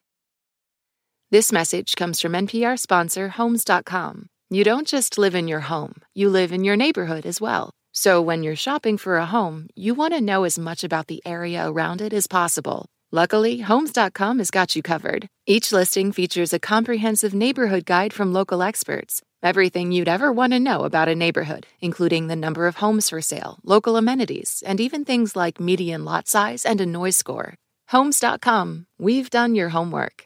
This 1.31 1.51
message 1.51 1.97
comes 1.97 2.21
from 2.21 2.35
NPR 2.35 2.79
sponsor 2.79 3.31
Homes.com. 3.31 4.29
You 4.49 4.63
don't 4.63 4.87
just 4.87 5.19
live 5.19 5.35
in 5.35 5.49
your 5.49 5.59
home, 5.61 5.95
you 6.15 6.29
live 6.29 6.53
in 6.53 6.63
your 6.63 6.77
neighborhood 6.77 7.27
as 7.27 7.41
well. 7.41 7.71
So 7.91 8.23
when 8.23 8.45
you're 8.45 8.55
shopping 8.55 8.97
for 8.97 9.17
a 9.17 9.27
home, 9.27 9.67
you 9.75 9.95
want 9.95 10.15
to 10.15 10.21
know 10.21 10.45
as 10.45 10.57
much 10.57 10.85
about 10.85 11.09
the 11.09 11.21
area 11.27 11.69
around 11.69 12.01
it 12.01 12.13
as 12.13 12.29
possible. 12.29 12.87
Luckily, 13.13 13.61
Homes.com 13.61 14.39
has 14.39 14.51
got 14.51 14.75
you 14.75 14.83
covered. 14.83 15.29
Each 15.47 15.71
listing 15.71 16.11
features 16.11 16.53
a 16.53 16.59
comprehensive 16.59 17.33
neighborhood 17.33 17.87
guide 17.87 18.13
from 18.13 18.33
local 18.33 18.63
experts. 18.63 19.23
Everything 19.45 19.93
you'd 19.93 20.09
ever 20.09 20.33
want 20.33 20.53
to 20.53 20.59
know 20.59 20.81
about 20.81 21.09
a 21.09 21.15
neighborhood, 21.15 21.67
including 21.81 22.27
the 22.27 22.35
number 22.35 22.67
of 22.67 22.77
homes 22.77 23.09
for 23.09 23.21
sale, 23.21 23.59
local 23.63 23.97
amenities, 23.97 24.61
and 24.67 24.81
even 24.81 25.05
things 25.05 25.37
like 25.37 25.61
median 25.61 26.05
lot 26.05 26.27
size 26.27 26.67
and 26.67 26.81
a 26.81 26.87
noise 26.87 27.17
score. 27.17 27.55
Homes.com. 27.89 28.87
We've 28.99 29.31
done 29.31 29.55
your 29.55 29.69
homework. 29.69 30.25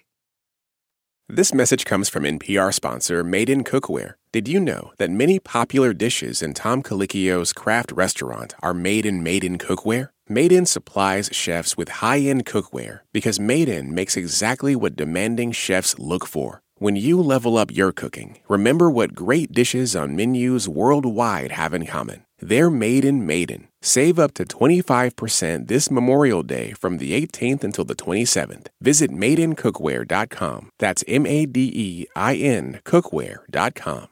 This 1.29 1.53
message 1.53 1.85
comes 1.85 2.09
from 2.09 2.25
NPR 2.25 2.73
sponsor 2.73 3.23
Made 3.23 3.51
in 3.51 3.62
Cookware. 3.62 4.14
Did 4.33 4.49
you 4.49 4.59
know 4.59 4.93
that 4.99 5.11
many 5.11 5.38
popular 5.38 5.93
dishes 5.93 6.40
in 6.40 6.55
Tom 6.55 6.83
Colicchio's 6.83 7.53
craft 7.53 7.93
restaurant 7.93 8.55
are 8.62 8.75
made 8.75 9.05
in 9.05 9.23
Made 9.23 9.45
in 9.45 9.59
Cookware? 9.59 10.09
Made 10.33 10.53
in 10.53 10.64
supplies 10.64 11.29
chefs 11.33 11.77
with 11.77 11.88
high 11.88 12.21
end 12.21 12.47
cookware 12.47 13.01
because 13.12 13.40
Made 13.40 13.69
in 13.69 13.93
makes 13.93 14.16
exactly 14.16 14.77
what 14.77 14.95
demanding 14.95 15.51
chefs 15.51 15.99
look 15.99 16.25
for. 16.25 16.62
When 16.77 16.95
you 16.95 17.21
level 17.21 17.59
up 17.59 17.75
your 17.75 17.90
cooking, 17.90 18.38
remember 18.47 18.88
what 18.93 19.16
great 19.16 19.51
dishes 19.51 19.97
on 19.97 20.14
menus 20.14 20.69
worldwide 20.69 21.51
have 21.51 21.75
in 21.75 21.85
common. 21.85 22.27
They're 22.38 22.71
made 22.71 23.05
in 23.05 23.27
Made 23.27 23.51
In. 23.51 23.66
Save 23.83 24.21
up 24.21 24.33
to 24.35 24.45
25% 24.45 25.66
this 25.66 25.90
Memorial 25.90 26.45
Day 26.45 26.75
from 26.75 26.99
the 26.99 27.11
18th 27.21 27.64
until 27.64 27.85
the 27.85 27.97
27th. 27.97 28.69
Visit 28.81 29.11
madeincookware.com. 29.11 30.71
That's 30.79 31.03
M 31.09 31.27
A 31.27 31.45
D 31.45 31.73
E 31.75 32.07
I 32.14 32.37
N 32.37 32.79
cookware.com. 32.85 34.07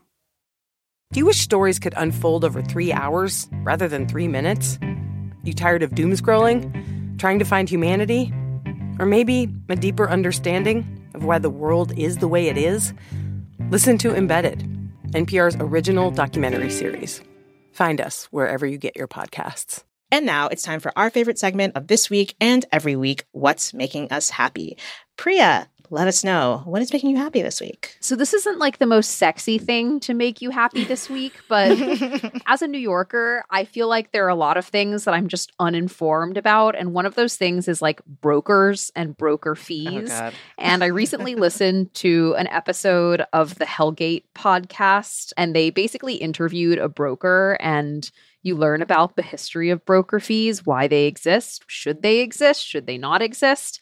Do 1.13 1.21
you 1.21 1.27
wish 1.27 1.39
stories 1.39 1.79
could 1.79 1.95
unfold 1.97 2.45
over 2.45 2.61
three 2.61 2.93
hours 2.93 3.49
rather 3.63 3.87
than 3.87 4.09
three 4.09 4.27
minutes? 4.27 4.81
You 5.45 5.53
tired 5.53 5.83
of 5.83 5.95
doom 5.95 6.13
scrolling? 6.13 7.19
Trying 7.19 7.39
to 7.39 7.45
find 7.45 7.69
humanity? 7.69 8.33
Or 8.99 9.07
maybe 9.07 9.49
a 9.69 9.77
deeper 9.77 10.09
understanding 10.09 11.09
of 11.15 11.25
why 11.25 11.39
the 11.39 11.51
world 11.51 11.97
is 11.99 12.19
the 12.19 12.29
way 12.29 12.49
it 12.49 12.59
is? 12.59 12.93
Listen 13.71 13.99
to 13.99 14.15
Embedded, 14.15 14.61
NPR's 15.11 15.57
original 15.57 16.11
documentary 16.11 16.71
series. 16.71 17.23
Find 17.73 18.01
us 18.01 18.25
wherever 18.31 18.67
you 18.67 18.79
get 18.79 18.97
your 18.97 19.09
podcasts. 19.09 19.85
And 20.11 20.25
now 20.25 20.49
it's 20.49 20.63
time 20.63 20.81
for 20.81 20.93
our 20.97 21.11
favorite 21.11 21.39
segment 21.39 21.77
of 21.77 21.87
this 21.87 22.09
week 22.09 22.35
and 22.41 22.65
every 22.73 22.97
week 22.97 23.25
What's 23.33 23.75
Making 23.75 24.11
Us 24.11 24.31
Happy? 24.31 24.79
Priya, 25.17 25.69
let 25.91 26.09
us 26.09 26.23
know 26.25 26.63
what 26.65 26.83
is 26.83 26.93
making 26.93 27.11
you 27.11 27.17
happy 27.17 27.43
this 27.43 27.61
week. 27.61 27.97
So 28.01 28.17
this 28.17 28.35
isn't 28.35 28.59
like 28.59 28.79
the 28.79 28.87
most 28.87 29.13
sexy 29.13 29.59
thing 29.59 30.01
to 30.01 30.15
make 30.15 30.43
you 30.43 30.51
happy 30.51 30.85
this 30.85 31.09
week, 31.09 31.33
but 31.49 31.79
as 32.47 32.63
a 32.63 32.67
New 32.69 32.79
Yorker, 32.79 33.45
I 33.51 33.65
feel 33.65 33.89
like 33.89 34.13
there 34.13 34.25
are 34.27 34.31
a 34.31 34.35
lot 34.35 34.57
of 34.57 34.67
things 34.67 35.05
that 35.05 35.15
I'm 35.15 35.29
just 35.29 35.53
uninformed 35.59 36.37
about. 36.37 36.77
And 36.77 36.93
one 36.93 37.07
of 37.07 37.15
those 37.15 37.37
things 37.37 37.69
is 37.69 37.81
like 37.81 38.05
brokers 38.05 38.91
and 38.95 39.17
broker 39.17 39.53
Oh, 39.53 39.55
fees. 39.55 40.09
God. 40.11 40.35
And 40.59 40.83
I 40.85 40.89
recently 40.89 41.35
listened 41.37 41.95
to 41.95 42.35
an 42.37 42.47
episode 42.49 43.25
of 43.33 43.55
the 43.57 43.65
Hellgate 43.65 44.25
podcast, 44.35 45.33
and 45.37 45.55
they 45.55 45.71
basically 45.71 46.15
interviewed 46.15 46.79
a 46.79 46.89
broker 46.89 47.57
and 47.61 48.11
you 48.43 48.55
learn 48.57 48.83
about 48.83 49.17
the 49.17 49.23
history 49.23 49.71
of 49.71 49.85
broker 49.85 50.21
fees, 50.21 50.65
why 50.65 50.87
they 50.87 51.07
exist, 51.07 51.65
should 51.67 52.03
they 52.03 52.19
exist, 52.21 52.65
should 52.65 52.87
they 52.87 52.97
not 52.99 53.21
exist. 53.21 53.81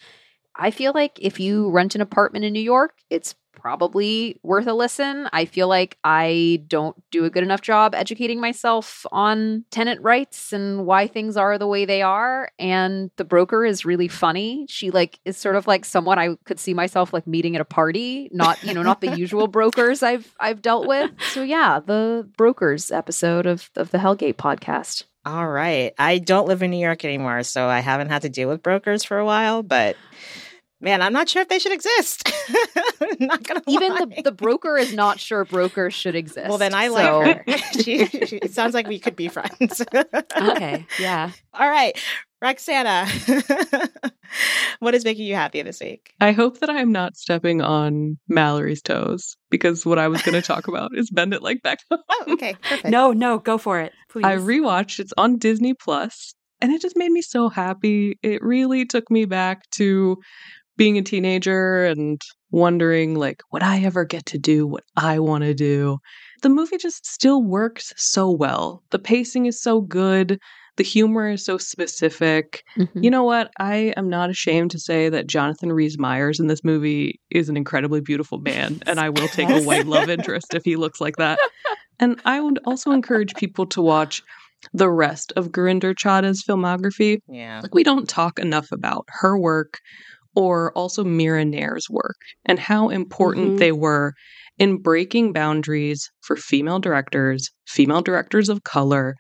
I 0.59 0.71
feel 0.71 0.93
like 0.93 1.19
if 1.21 1.39
you 1.39 1.71
rent 1.71 1.95
an 1.95 2.01
apartment 2.01 2.45
in 2.45 2.53
New 2.53 2.61
York, 2.61 2.95
it's 3.11 3.35
probably 3.67 4.39
worth 4.43 4.67
a 4.67 4.73
listen. 4.73 5.29
I 5.33 5.45
feel 5.47 5.67
like 5.67 5.99
I 6.05 6.63
don't 6.69 6.97
do 7.11 7.25
a 7.25 7.31
good 7.31 7.43
enough 7.43 7.63
job 7.63 7.95
educating 7.95 8.41
myself 8.41 9.05
on 9.11 9.65
tenant 9.71 10.03
rights 10.03 10.53
and 10.53 10.87
why 10.87 11.09
things 11.09 11.37
are 11.37 11.59
the 11.59 11.67
way 11.67 11.85
they 11.85 12.03
are. 12.03 12.51
And 12.59 13.11
the 13.17 13.25
broker 13.25 13.65
is 13.65 13.85
really 13.85 14.09
funny. 14.09 14.67
She 14.69 14.91
like 14.91 15.19
is 15.25 15.37
sort 15.37 15.57
of 15.57 15.67
like 15.67 15.85
someone 15.85 16.19
I 16.19 16.37
could 16.45 16.61
see 16.61 16.75
myself 16.75 17.13
like 17.13 17.27
meeting 17.27 17.57
at 17.57 17.61
a 17.61 17.65
party, 17.65 18.29
not, 18.33 18.63
you 18.63 18.75
know, 18.75 18.83
not 18.83 19.01
the 19.01 19.17
usual 19.17 19.49
brokers 19.49 20.03
I've 20.03 20.33
I've 20.39 20.63
dealt 20.63 20.87
with. 20.87 21.11
So 21.33 21.43
yeah, 21.43 21.81
the 21.81 22.29
brokers 22.37 22.93
episode 22.93 23.47
of 23.47 23.71
of 23.75 23.91
the 23.91 23.99
Hellgate 23.99 24.37
podcast. 24.37 25.05
All 25.25 25.49
right. 25.49 25.93
I 25.99 26.19
don't 26.19 26.47
live 26.47 26.63
in 26.63 26.71
New 26.71 26.79
York 26.79 27.05
anymore, 27.05 27.43
so 27.43 27.67
I 27.67 27.81
haven't 27.81 28.11
had 28.11 28.23
to 28.23 28.29
deal 28.29 28.49
with 28.49 28.63
brokers 28.63 29.03
for 29.03 29.19
a 29.19 29.25
while, 29.25 29.65
but 29.65 29.97
man, 30.81 31.03
I'm 31.03 31.13
not 31.13 31.29
sure 31.29 31.43
if 31.43 31.49
they 31.49 31.59
should 31.59 31.73
exist. 31.73 32.31
not 33.21 33.43
gonna 33.43 33.63
Even 33.67 33.93
lie. 33.95 34.05
the, 34.17 34.23
the 34.23 34.33
broker 34.33 34.77
is 34.77 34.93
not 34.95 35.19
sure 35.21 35.45
brokers 35.45 35.95
should 35.95 36.15
exist. 36.15 36.49
Well, 36.49 36.59
then 36.59 36.75
I 36.75 36.89
So- 36.89 36.95
like 37.21 37.47
her. 37.49 37.59
she, 37.83 38.07
she, 38.07 38.37
it 38.37 38.53
sounds 38.53 38.75
like 38.75 38.87
we 38.87 38.99
could 38.99 39.17
be 39.17 39.29
friends. 39.29 39.83
Okay. 40.37 40.87
Yeah. 40.99 41.31
All 41.55 41.69
right. 41.69 41.99
Roxana, 42.43 43.07
what 44.81 44.95
is 44.95 45.05
making 45.05 45.27
you 45.27 45.35
happy 45.35 45.63
this 45.63 45.81
week? 45.81 46.13
I 46.21 46.33
hope 46.33 46.61
that 46.61 46.69
I'm 46.71 46.93
not 46.93 47.17
stepping 47.17 47.63
on 47.63 48.19
Mallory's 48.29 48.83
toes 48.83 49.37
because 49.51 49.87
what 49.87 49.99
I 49.99 50.09
was 50.09 50.21
going 50.23 50.35
to 50.35 50.43
talk 50.47 50.69
about 50.69 50.91
is 50.97 51.11
Bend 51.11 51.33
It 51.33 51.43
Like 51.43 51.63
Beckham. 51.65 51.99
Oh, 52.09 52.25
okay. 52.29 52.55
Perfect. 52.63 52.89
No, 52.89 53.13
no, 53.13 53.39
go 53.39 53.57
for 53.59 53.81
it. 53.81 53.93
Please. 54.11 54.25
I 54.27 54.37
rewatched. 54.37 54.99
It's 55.01 55.13
on 55.17 55.39
Disney 55.39 55.73
Plus, 55.75 56.35
and 56.61 56.73
it 56.73 56.83
just 56.83 56.97
made 56.97 57.11
me 57.11 57.23
so 57.23 57.49
happy. 57.49 58.19
It 58.23 58.43
really 58.43 58.85
took 58.85 59.11
me 59.11 59.25
back 59.25 59.63
to 59.73 60.19
being 60.77 60.99
a 60.99 61.03
teenager 61.03 61.85
and 61.85 62.21
wondering, 62.51 63.15
like, 63.15 63.43
would 63.53 63.63
I 63.63 63.81
ever 63.81 64.05
get 64.05 64.27
to 64.27 64.39
do 64.39 64.67
what 64.67 64.85
I 64.97 65.19
want 65.19 65.45
to 65.45 65.55
do? 65.55 65.99
The 66.43 66.49
movie 66.49 66.77
just 66.77 67.07
still 67.07 67.43
works 67.43 67.93
so 67.97 68.31
well. 68.31 68.83
The 68.91 68.99
pacing 68.99 69.47
is 69.47 69.61
so 69.61 69.81
good. 69.81 70.39
The 70.77 70.85
humor 70.85 71.31
is 71.31 71.43
so 71.45 71.57
specific. 71.57 72.63
Mhm. 72.77 73.03
You 73.03 73.11
know 73.11 73.25
what? 73.25 73.51
I 73.59 73.95
am 73.97 74.11
not 74.11 74.29
ashamed 74.29 74.71
to 74.73 74.79
say 74.79 75.09
that 75.09 75.27
Jonathan 75.27 75.73
Rhys 75.73 75.99
Meyers 75.99 76.39
in 76.39 76.49
this 76.49 76.63
movie 76.63 77.19
is 77.31 77.49
an 77.49 77.57
incredibly 77.57 78.03
beautiful 78.03 78.39
man, 78.39 78.83
and 78.87 79.01
I 79.01 79.09
will 79.09 79.29
take 79.29 79.49
a 79.49 79.63
white 79.63 79.87
love 79.87 80.11
interest 80.11 80.55
if 80.55 80.65
he 80.65 80.77
looks 80.77 81.01
like 81.01 81.17
that. 81.17 81.39
And 81.99 82.21
I 82.27 82.41
would 82.41 82.59
also 82.67 82.91
encourage 82.91 83.35
people 83.37 83.65
to 83.69 83.81
watch 83.81 84.23
the 84.75 84.91
rest 84.91 85.33
of 85.37 85.49
Gurinder 85.49 85.95
Chadha's 85.95 86.43
filmography. 86.43 87.21
Yeah. 87.29 87.61
Like 87.63 87.75
we 87.75 87.83
don't 87.85 88.09
talk 88.09 88.39
enough 88.39 88.71
about 88.71 89.07
her 89.09 89.39
work 89.39 89.81
or 90.37 90.71
also 90.73 91.03
Mira 91.03 91.45
Nair's 91.45 91.87
work 91.91 92.17
and 92.45 92.59
how 92.59 92.89
important 92.91 93.53
Mhm. 93.55 93.59
they 93.59 93.73
were 93.73 94.13
in 94.59 94.79
breaking 94.81 95.33
boundaries 95.33 96.09
for 96.23 96.37
female 96.37 96.79
directors, 96.79 97.51
female 97.67 98.03
directors 98.03 98.49
of 98.49 98.63
color. 98.63 99.15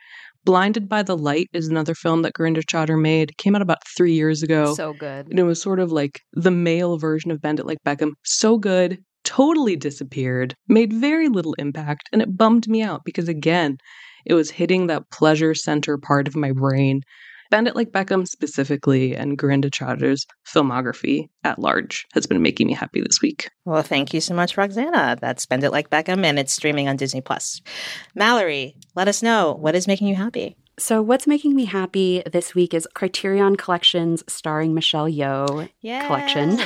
Blinded 0.44 0.88
by 0.88 1.02
the 1.02 1.16
Light 1.16 1.48
is 1.52 1.66
another 1.66 1.94
film 1.94 2.22
that 2.22 2.34
Gurinder 2.34 2.62
Chadha 2.62 2.96
made. 3.00 3.30
It 3.30 3.36
came 3.36 3.56
out 3.56 3.62
about 3.62 3.78
three 3.96 4.12
years 4.12 4.42
ago. 4.44 4.74
so 4.74 4.92
good. 4.92 5.26
and 5.28 5.38
it 5.40 5.42
was 5.42 5.60
sort 5.60 5.80
of 5.80 5.90
like 5.90 6.20
the 6.34 6.52
male 6.52 6.98
version 6.98 7.32
of 7.32 7.40
Bend 7.40 7.58
It 7.58 7.66
Like 7.66 7.78
Beckham. 7.84 8.12
So 8.24 8.56
good. 8.58 8.98
totally 9.24 9.74
disappeared, 9.74 10.54
made 10.68 10.92
very 10.92 11.28
little 11.28 11.54
impact, 11.54 12.08
and 12.12 12.22
it 12.22 12.36
bummed 12.36 12.68
me 12.68 12.80
out 12.80 13.00
because, 13.04 13.28
again, 13.28 13.76
it 14.24 14.34
was 14.34 14.52
hitting 14.52 14.86
that 14.86 15.02
pleasure 15.10 15.52
center 15.52 15.98
part 15.98 16.28
of 16.28 16.36
my 16.36 16.52
brain. 16.52 17.00
Bend 17.50 17.68
It 17.68 17.76
Like 17.76 17.90
Beckham 17.92 18.26
specifically 18.26 19.14
and 19.14 19.38
Gurinder 19.38 19.70
Chadha's 19.70 20.26
filmography 20.46 21.28
at 21.44 21.58
large 21.58 22.06
has 22.14 22.26
been 22.26 22.42
making 22.42 22.66
me 22.66 22.72
happy 22.74 23.00
this 23.00 23.20
week. 23.22 23.50
Well, 23.64 23.82
thank 23.82 24.12
you 24.14 24.20
so 24.20 24.34
much, 24.34 24.56
Roxana. 24.56 25.16
That's 25.20 25.46
Bend 25.46 25.64
It 25.64 25.70
Like 25.70 25.90
Beckham, 25.90 26.24
and 26.24 26.38
it's 26.38 26.52
streaming 26.52 26.88
on 26.88 26.96
Disney 26.96 27.20
Plus. 27.20 27.60
Mallory, 28.14 28.76
let 28.94 29.08
us 29.08 29.22
know 29.22 29.56
what 29.60 29.74
is 29.74 29.86
making 29.86 30.08
you 30.08 30.14
happy. 30.14 30.56
So, 30.78 31.00
what's 31.00 31.26
making 31.26 31.56
me 31.56 31.64
happy 31.64 32.22
this 32.30 32.54
week 32.54 32.74
is 32.74 32.86
Criterion 32.92 33.56
Collections 33.56 34.22
starring 34.28 34.74
Michelle 34.74 35.08
Yeoh 35.08 35.70
yes. 35.80 36.06
collection. 36.06 36.56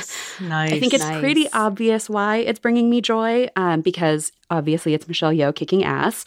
Nice. 0.49 0.69
I 0.73 0.79
think 0.81 0.93
it's 0.93 1.05
Nice. 1.05 1.21
pretty 1.21 1.49
obvious 1.53 2.09
why 2.09 2.37
it's 2.37 2.59
bringing 2.59 2.89
me 2.89 2.99
joy 2.99 3.47
um, 3.55 3.79
because 3.79 4.33
obviously 4.49 4.93
it's 4.93 5.07
Michelle 5.07 5.31
Yeoh 5.31 5.55
kicking 5.55 5.85
ass. 5.85 6.25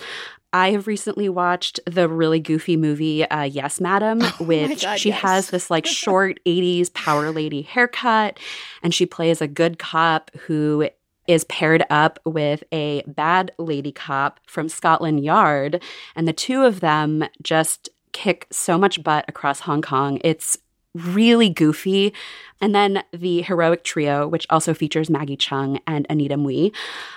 I 0.54 0.70
have 0.70 0.86
recently 0.86 1.28
watched 1.28 1.80
the 1.84 2.08
really 2.08 2.38
goofy 2.38 2.76
movie 2.76 3.28
uh, 3.28 3.42
Yes, 3.42 3.80
Madam, 3.80 4.20
which 4.40 4.82
God, 4.82 5.00
she 5.00 5.08
yes. 5.08 5.20
has 5.20 5.50
this 5.50 5.68
like 5.68 5.84
short 6.02 6.38
80s 6.46 6.94
power 6.94 7.32
lady 7.32 7.62
haircut, 7.62 8.38
and 8.80 8.94
she 8.94 9.04
plays 9.04 9.42
a 9.42 9.48
good 9.48 9.80
cop 9.80 10.30
who 10.46 10.88
is 11.26 11.42
paired 11.44 11.84
up 11.90 12.20
with 12.24 12.62
a 12.70 13.02
bad 13.06 13.50
lady 13.58 13.90
cop 13.90 14.38
from 14.46 14.68
Scotland 14.68 15.24
Yard. 15.24 15.82
And 16.14 16.28
the 16.28 16.32
two 16.32 16.62
of 16.62 16.80
them 16.80 17.24
just 17.42 17.88
kick 18.12 18.46
so 18.52 18.78
much 18.78 19.02
butt 19.02 19.24
across 19.26 19.60
Hong 19.60 19.82
Kong. 19.82 20.20
It's 20.22 20.56
really 20.94 21.50
goofy. 21.50 22.12
And 22.60 22.74
then 22.74 23.02
the 23.12 23.42
heroic 23.42 23.84
trio, 23.84 24.26
which 24.28 24.46
also 24.48 24.72
features 24.72 25.10
Maggie 25.10 25.36
Cheung 25.36 25.80
and 25.86 26.06
Anita 26.08 26.36
Mui. 26.36 26.74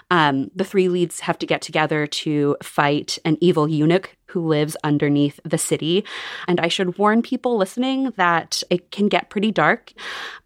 Um, 0.09 0.49
the 0.55 0.63
three 0.63 0.89
leads 0.89 1.21
have 1.21 1.37
to 1.39 1.45
get 1.45 1.61
together 1.61 2.07
to 2.07 2.57
fight 2.61 3.19
an 3.23 3.37
evil 3.39 3.67
eunuch 3.67 4.15
who 4.25 4.45
lives 4.45 4.75
underneath 4.83 5.39
the 5.45 5.57
city. 5.57 6.03
And 6.47 6.59
I 6.59 6.67
should 6.67 6.97
warn 6.97 7.21
people 7.21 7.55
listening 7.55 8.11
that 8.17 8.63
it 8.69 8.91
can 8.91 9.07
get 9.07 9.29
pretty 9.29 9.51
dark, 9.51 9.93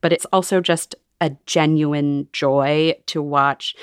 but 0.01 0.13
it's 0.13 0.25
also 0.25 0.61
just 0.61 0.95
a 1.19 1.31
genuine 1.45 2.27
joy 2.33 2.95
to 3.07 3.21
watch 3.21 3.75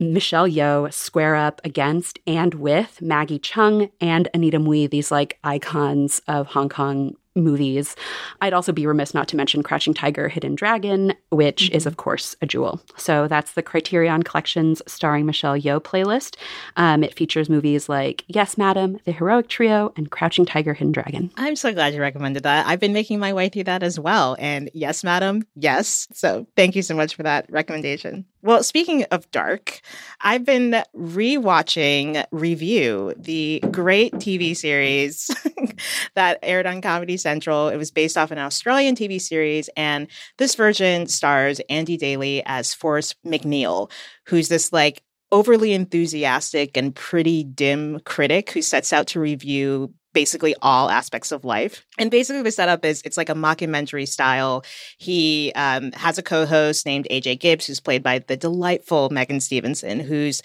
Michelle 0.00 0.48
Yeoh 0.48 0.92
square 0.92 1.36
up 1.36 1.60
against 1.64 2.18
and 2.26 2.54
with 2.54 3.00
Maggie 3.00 3.38
Cheung 3.38 3.90
and 4.00 4.28
Anita 4.34 4.58
Mui, 4.58 4.90
these 4.90 5.10
like 5.10 5.38
icons 5.44 6.20
of 6.26 6.48
Hong 6.48 6.68
Kong 6.68 7.14
movies. 7.34 7.96
I'd 8.40 8.52
also 8.52 8.72
be 8.72 8.86
remiss 8.86 9.14
not 9.14 9.28
to 9.28 9.36
mention 9.36 9.62
Crouching 9.62 9.94
Tiger, 9.94 10.28
Hidden 10.28 10.54
Dragon, 10.54 11.14
which 11.30 11.70
is, 11.70 11.86
of 11.86 11.96
course, 11.96 12.36
a 12.40 12.46
jewel. 12.46 12.80
So 12.96 13.28
that's 13.28 13.52
the 13.52 13.62
Criterion 13.62 14.22
Collections 14.22 14.82
starring 14.86 15.26
Michelle 15.26 15.58
Yeoh 15.58 15.80
playlist. 15.80 16.36
Um, 16.76 17.02
it 17.02 17.14
features 17.14 17.48
movies 17.48 17.88
like 17.88 18.24
Yes, 18.28 18.56
Madam, 18.56 18.98
The 19.04 19.12
Heroic 19.12 19.48
Trio, 19.48 19.92
and 19.96 20.10
Crouching 20.10 20.46
Tiger, 20.46 20.74
Hidden 20.74 20.92
Dragon. 20.92 21.30
I'm 21.36 21.56
so 21.56 21.72
glad 21.72 21.94
you 21.94 22.00
recommended 22.00 22.42
that. 22.44 22.66
I've 22.66 22.80
been 22.80 22.92
making 22.92 23.18
my 23.18 23.32
way 23.32 23.48
through 23.48 23.64
that 23.64 23.82
as 23.82 23.98
well. 23.98 24.36
And 24.38 24.70
yes, 24.74 25.04
madam, 25.04 25.46
yes. 25.54 26.08
So 26.12 26.46
thank 26.56 26.76
you 26.76 26.82
so 26.82 26.94
much 26.94 27.14
for 27.14 27.22
that 27.24 27.46
recommendation. 27.50 28.26
Well, 28.42 28.62
speaking 28.62 29.04
of 29.04 29.30
dark, 29.30 29.80
I've 30.20 30.44
been 30.44 30.82
rewatching 30.94 32.26
Review, 32.30 33.14
the 33.16 33.62
great 33.70 34.12
TV 34.16 34.54
series 34.54 35.30
that 36.14 36.40
aired 36.42 36.66
on 36.66 36.82
Comedy 36.82 37.16
Central. 37.24 37.68
It 37.68 37.76
was 37.76 37.90
based 37.90 38.16
off 38.16 38.30
an 38.30 38.38
Australian 38.38 38.94
TV 38.94 39.20
series, 39.20 39.68
and 39.76 40.06
this 40.38 40.54
version 40.54 41.06
stars 41.08 41.60
Andy 41.68 41.96
Daly 41.96 42.42
as 42.46 42.74
Forrest 42.74 43.16
MacNeil, 43.26 43.90
who's 44.26 44.48
this 44.48 44.72
like 44.72 45.02
overly 45.32 45.72
enthusiastic 45.72 46.76
and 46.76 46.94
pretty 46.94 47.42
dim 47.42 47.98
critic 48.00 48.50
who 48.52 48.62
sets 48.62 48.92
out 48.92 49.08
to 49.08 49.18
review 49.20 49.92
basically 50.12 50.54
all 50.62 50.88
aspects 50.88 51.32
of 51.32 51.44
life. 51.44 51.84
And 51.98 52.10
basically, 52.10 52.42
the 52.42 52.52
setup 52.52 52.84
is 52.84 53.02
it's 53.04 53.16
like 53.16 53.28
a 53.28 53.34
mockumentary 53.34 54.06
style. 54.06 54.64
He 54.98 55.52
um, 55.56 55.92
has 55.92 56.18
a 56.18 56.22
co 56.22 56.46
host 56.46 56.86
named 56.86 57.08
AJ 57.10 57.40
Gibbs, 57.40 57.66
who's 57.66 57.80
played 57.80 58.02
by 58.02 58.20
the 58.20 58.36
delightful 58.36 59.10
Megan 59.10 59.40
Stevenson, 59.40 60.00
who's 60.00 60.40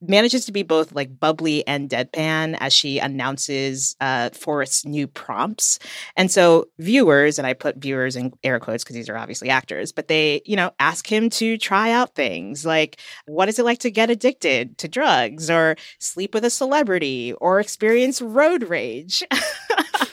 manages 0.00 0.46
to 0.46 0.52
be 0.52 0.62
both 0.62 0.92
like 0.92 1.18
bubbly 1.18 1.66
and 1.66 1.88
deadpan 1.88 2.56
as 2.60 2.72
she 2.72 2.98
announces 2.98 3.96
uh, 4.00 4.30
Forrest's 4.30 4.84
new 4.84 5.06
prompts. 5.06 5.78
And 6.16 6.30
so 6.30 6.66
viewers, 6.78 7.38
and 7.38 7.46
I 7.46 7.54
put 7.54 7.76
viewers 7.76 8.16
in 8.16 8.32
air 8.42 8.60
quotes 8.60 8.84
because 8.84 8.94
these 8.94 9.08
are 9.08 9.16
obviously 9.16 9.50
actors, 9.50 9.92
but 9.92 10.08
they, 10.08 10.42
you 10.44 10.56
know, 10.56 10.72
ask 10.78 11.10
him 11.10 11.30
to 11.30 11.56
try 11.58 11.90
out 11.90 12.14
things 12.14 12.64
like 12.66 13.00
what 13.26 13.48
is 13.48 13.58
it 13.58 13.64
like 13.64 13.78
to 13.80 13.90
get 13.90 14.10
addicted 14.10 14.78
to 14.78 14.88
drugs 14.88 15.50
or 15.50 15.76
sleep 15.98 16.34
with 16.34 16.44
a 16.44 16.50
celebrity 16.50 17.32
or 17.34 17.60
experience 17.60 18.20
road 18.20 18.64
rage. 18.64 19.22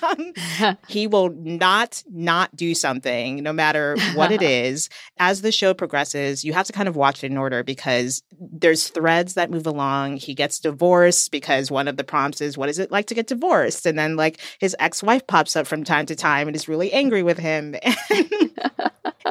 Um, 0.02 0.78
he 0.88 1.08
will 1.08 1.30
not 1.30 2.04
not 2.10 2.56
do 2.56 2.74
something 2.74 3.44
no 3.44 3.54
matter 3.54 3.96
what 4.14 4.32
it 4.32 4.42
is. 4.42 4.90
As 5.18 5.42
the 5.42 5.52
show 5.52 5.74
progresses 5.74 6.44
you 6.44 6.54
have 6.54 6.68
to 6.68 6.74
kind 6.74 6.88
of 6.88 6.96
watch 6.96 7.24
it 7.24 7.32
in 7.32 7.38
order 7.38 7.64
because 7.64 8.24
there's 8.40 8.88
threads 8.88 9.36
that 9.36 9.52
move 9.52 9.68
along. 9.68 10.18
He 10.18 10.34
gets 10.34 10.60
divorced 10.60 11.32
because 11.32 11.72
one 11.72 11.88
of 11.88 11.98
the 11.98 12.04
prompts 12.04 12.42
is 12.42 12.58
what 12.58 12.70
is 12.70 12.80
it 12.80 12.92
like 12.92 13.08
to 13.08 13.16
get 13.16 13.28
divorced? 13.28 13.86
And 13.86 13.98
then 13.98 14.16
like 14.16 14.40
his 14.60 14.76
ex-wife 14.80 15.28
pops 15.28 15.56
up 15.56 15.68
from 15.68 15.84
time 15.84 16.06
to 16.08 16.16
time 16.16 16.48
and 16.48 16.56
is 16.56 16.68
really 16.68 16.92
angry 16.92 17.24
with 17.24 17.38
him. 17.38 17.76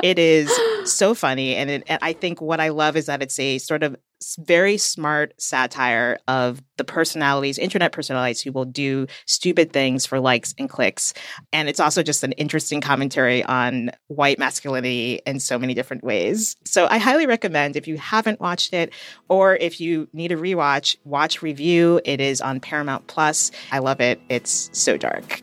It 0.02 0.18
is 0.18 0.50
so 0.84 1.14
funny. 1.14 1.56
And, 1.56 1.70
it, 1.70 1.82
and 1.86 1.98
i 2.02 2.12
think 2.12 2.40
what 2.40 2.60
i 2.60 2.68
love 2.68 2.96
is 2.96 3.06
that 3.06 3.22
it's 3.22 3.38
a 3.38 3.58
sort 3.58 3.82
of 3.82 3.96
very 4.38 4.76
smart 4.76 5.32
satire 5.40 6.18
of 6.28 6.62
the 6.76 6.84
personalities 6.84 7.58
internet 7.58 7.92
personalities 7.92 8.40
who 8.40 8.52
will 8.52 8.64
do 8.64 9.06
stupid 9.26 9.72
things 9.72 10.04
for 10.04 10.20
likes 10.20 10.54
and 10.60 10.68
clicks 10.68 11.12
and 11.52 11.68
it's 11.68 11.80
also 11.80 12.02
just 12.02 12.22
an 12.22 12.32
interesting 12.32 12.80
commentary 12.80 13.42
on 13.44 13.90
white 14.08 14.38
masculinity 14.38 15.20
in 15.26 15.40
so 15.40 15.58
many 15.58 15.74
different 15.74 16.04
ways 16.04 16.56
so 16.64 16.86
i 16.90 16.98
highly 16.98 17.26
recommend 17.26 17.74
if 17.74 17.88
you 17.88 17.96
haven't 17.96 18.40
watched 18.40 18.72
it 18.72 18.92
or 19.28 19.56
if 19.56 19.80
you 19.80 20.08
need 20.12 20.30
a 20.30 20.36
rewatch 20.36 20.96
watch 21.04 21.42
review 21.42 22.00
it 22.04 22.20
is 22.20 22.40
on 22.40 22.60
paramount 22.60 23.06
plus 23.06 23.50
i 23.72 23.78
love 23.78 24.00
it 24.00 24.20
it's 24.28 24.70
so 24.72 24.96
dark 24.96 25.42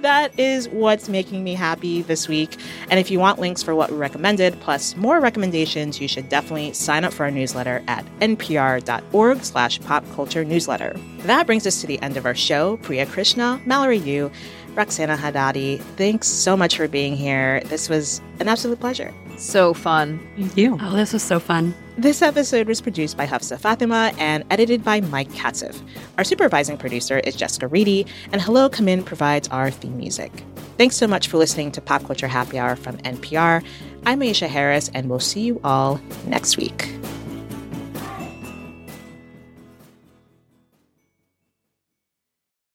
that 0.00 0.38
is 0.38 0.68
what's 0.68 1.08
making 1.08 1.44
me 1.44 1.54
happy 1.54 2.02
this 2.02 2.28
week. 2.28 2.56
And 2.90 3.00
if 3.00 3.10
you 3.10 3.18
want 3.18 3.38
links 3.38 3.62
for 3.62 3.74
what 3.74 3.90
we 3.90 3.96
recommended, 3.96 4.58
plus 4.60 4.96
more 4.96 5.20
recommendations, 5.20 6.00
you 6.00 6.08
should 6.08 6.28
definitely 6.28 6.72
sign 6.72 7.04
up 7.04 7.12
for 7.12 7.24
our 7.24 7.30
newsletter 7.30 7.82
at 7.88 8.04
npr.org 8.20 9.44
slash 9.44 9.80
pop 9.80 10.04
culture 10.14 10.44
newsletter. 10.44 10.96
That 11.20 11.46
brings 11.46 11.66
us 11.66 11.80
to 11.80 11.86
the 11.86 12.00
end 12.02 12.16
of 12.16 12.26
our 12.26 12.34
show. 12.34 12.76
Priya 12.78 13.06
Krishna, 13.06 13.60
Mallory 13.66 13.98
Yu, 13.98 14.30
Roxana 14.74 15.16
Hadadi, 15.16 15.80
thanks 15.96 16.28
so 16.28 16.56
much 16.56 16.76
for 16.76 16.86
being 16.88 17.16
here. 17.16 17.62
This 17.66 17.88
was 17.88 18.20
an 18.40 18.48
absolute 18.48 18.78
pleasure. 18.80 19.12
so 19.38 19.74
fun. 19.74 20.18
Thank 20.36 20.56
you. 20.56 20.78
Oh, 20.80 20.96
this 20.96 21.12
was 21.12 21.22
so 21.22 21.38
fun. 21.38 21.74
This 21.98 22.20
episode 22.20 22.68
was 22.68 22.80
produced 22.82 23.16
by 23.16 23.26
Hafsa 23.26 23.58
Fatima 23.58 24.12
and 24.18 24.44
edited 24.50 24.84
by 24.84 25.00
Mike 25.00 25.30
Katzif. 25.30 25.80
Our 26.18 26.24
supervising 26.24 26.76
producer 26.76 27.18
is 27.20 27.34
Jessica 27.34 27.66
Reedy, 27.68 28.06
and 28.32 28.40
Hello 28.42 28.68
Come 28.68 28.88
In 28.88 29.02
provides 29.02 29.48
our 29.48 29.70
theme 29.70 29.96
music. 29.96 30.32
Thanks 30.76 30.96
so 30.96 31.06
much 31.06 31.28
for 31.28 31.38
listening 31.38 31.72
to 31.72 31.80
Pop 31.80 32.04
Culture 32.04 32.28
Happy 32.28 32.58
Hour 32.58 32.76
from 32.76 32.98
NPR. 32.98 33.64
I'm 34.04 34.20
Aisha 34.20 34.46
Harris, 34.46 34.90
and 34.92 35.08
we'll 35.08 35.20
see 35.20 35.40
you 35.40 35.58
all 35.64 36.00
next 36.26 36.58
week. 36.58 36.90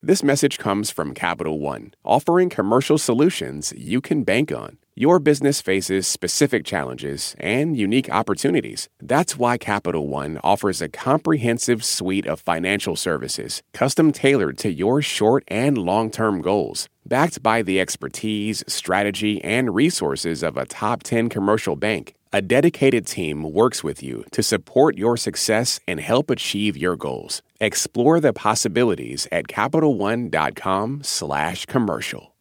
This 0.04 0.24
message 0.24 0.58
comes 0.58 0.90
from 0.90 1.14
Capital 1.14 1.60
One, 1.60 1.94
offering 2.04 2.50
commercial 2.50 2.98
solutions 2.98 3.72
you 3.78 4.02
can 4.02 4.24
bank 4.24 4.52
on. 4.52 4.80
Your 4.96 5.20
business 5.20 5.62
faces 5.62 6.08
specific 6.08 6.66
challenges 6.66 7.36
and 7.38 7.78
unique 7.78 8.10
opportunities. 8.10 8.90
That's 9.00 9.38
why 9.38 9.60
Capital 9.60 10.08
One 10.08 10.40
offers 10.44 10.82
a 10.82 10.90
comprehensive 10.90 11.86
suite 11.86 12.26
of 12.26 12.40
financial 12.40 12.96
services, 12.96 13.62
custom 13.74 14.12
tailored 14.12 14.58
to 14.58 14.72
your 14.72 15.04
short 15.04 15.44
and 15.48 15.78
long 15.78 16.10
term 16.10 16.42
goals. 16.42 16.90
Backed 17.06 17.44
by 17.44 17.62
the 17.62 17.80
expertise, 17.80 18.64
strategy, 18.66 19.40
and 19.44 19.76
resources 19.76 20.42
of 20.42 20.58
a 20.58 20.66
top 20.66 21.04
10 21.04 21.30
commercial 21.30 21.76
bank, 21.76 22.16
a 22.34 22.42
dedicated 22.42 23.06
team 23.06 23.44
works 23.44 23.84
with 23.84 24.02
you 24.02 24.26
to 24.32 24.42
support 24.42 24.98
your 24.98 25.16
success 25.16 25.80
and 25.88 26.00
help 26.00 26.32
achieve 26.32 26.76
your 26.76 26.96
goals. 26.96 27.44
Explore 27.62 28.20
the 28.20 28.34
possibilities 28.34 29.30
at 29.32 29.48
CapitalOne.com/commercial. 29.48 32.36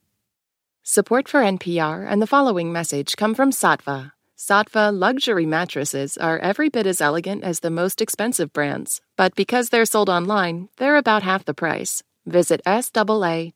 Support 0.82 1.28
for 1.28 1.42
NPR 1.42 2.04
and 2.10 2.20
the 2.20 2.26
following 2.26 2.72
message 2.72 3.16
come 3.16 3.34
from 3.34 3.52
Saatva. 3.52 4.10
Saatva 4.36 4.92
luxury 4.92 5.46
mattresses 5.46 6.16
are 6.16 6.38
every 6.38 6.70
bit 6.70 6.86
as 6.86 7.02
elegant 7.02 7.44
as 7.44 7.60
the 7.60 7.70
most 7.70 8.00
expensive 8.00 8.52
brands, 8.52 9.00
but 9.16 9.34
because 9.34 9.68
they're 9.68 9.84
sold 9.84 10.08
online, 10.08 10.68
they're 10.78 10.96
about 10.96 11.22
half 11.22 11.44
the 11.44 11.52
price. 11.52 12.02
Visit 12.24 12.62
SAATVA.com 12.66 13.50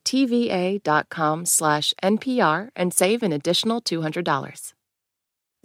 slash 1.45 1.93
NPR 2.03 2.69
and 2.75 2.93
save 2.93 3.23
an 3.23 3.33
additional 3.33 3.81
$200. 3.81 4.73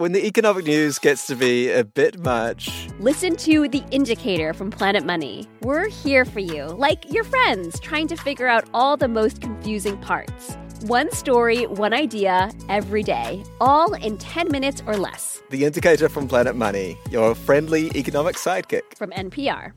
When 0.01 0.13
the 0.13 0.27
economic 0.27 0.65
news 0.65 0.99
gets 0.99 1.27
to 1.27 1.37
be 1.37 1.71
a 1.71 1.85
bit 1.85 2.19
much. 2.21 2.89
Listen 3.01 3.37
to 3.37 3.69
The 3.69 3.85
Indicator 3.91 4.55
from 4.55 4.71
Planet 4.71 5.05
Money. 5.05 5.47
We're 5.61 5.91
here 5.91 6.25
for 6.25 6.41
you, 6.41 6.65
like 6.69 7.13
your 7.13 7.23
friends, 7.23 7.79
trying 7.81 8.09
to 8.09 8.17
figure 8.17 8.47
out 8.47 8.67
all 8.73 8.97
the 8.97 9.09
most 9.09 9.43
confusing 9.43 9.99
parts. 9.99 10.57
One 10.87 11.13
story, 11.13 11.67
one 11.67 11.93
idea, 11.93 12.51
every 12.71 13.03
day, 13.03 13.45
all 13.61 13.93
in 13.93 14.17
10 14.17 14.51
minutes 14.51 14.83
or 14.87 14.97
less. 14.97 15.43
The 15.51 15.67
Indicator 15.67 16.09
from 16.09 16.29
Planet 16.29 16.57
Money, 16.57 16.97
your 17.11 17.35
friendly 17.35 17.91
economic 17.95 18.37
sidekick. 18.37 18.97
From 18.97 19.11
NPR. 19.11 19.73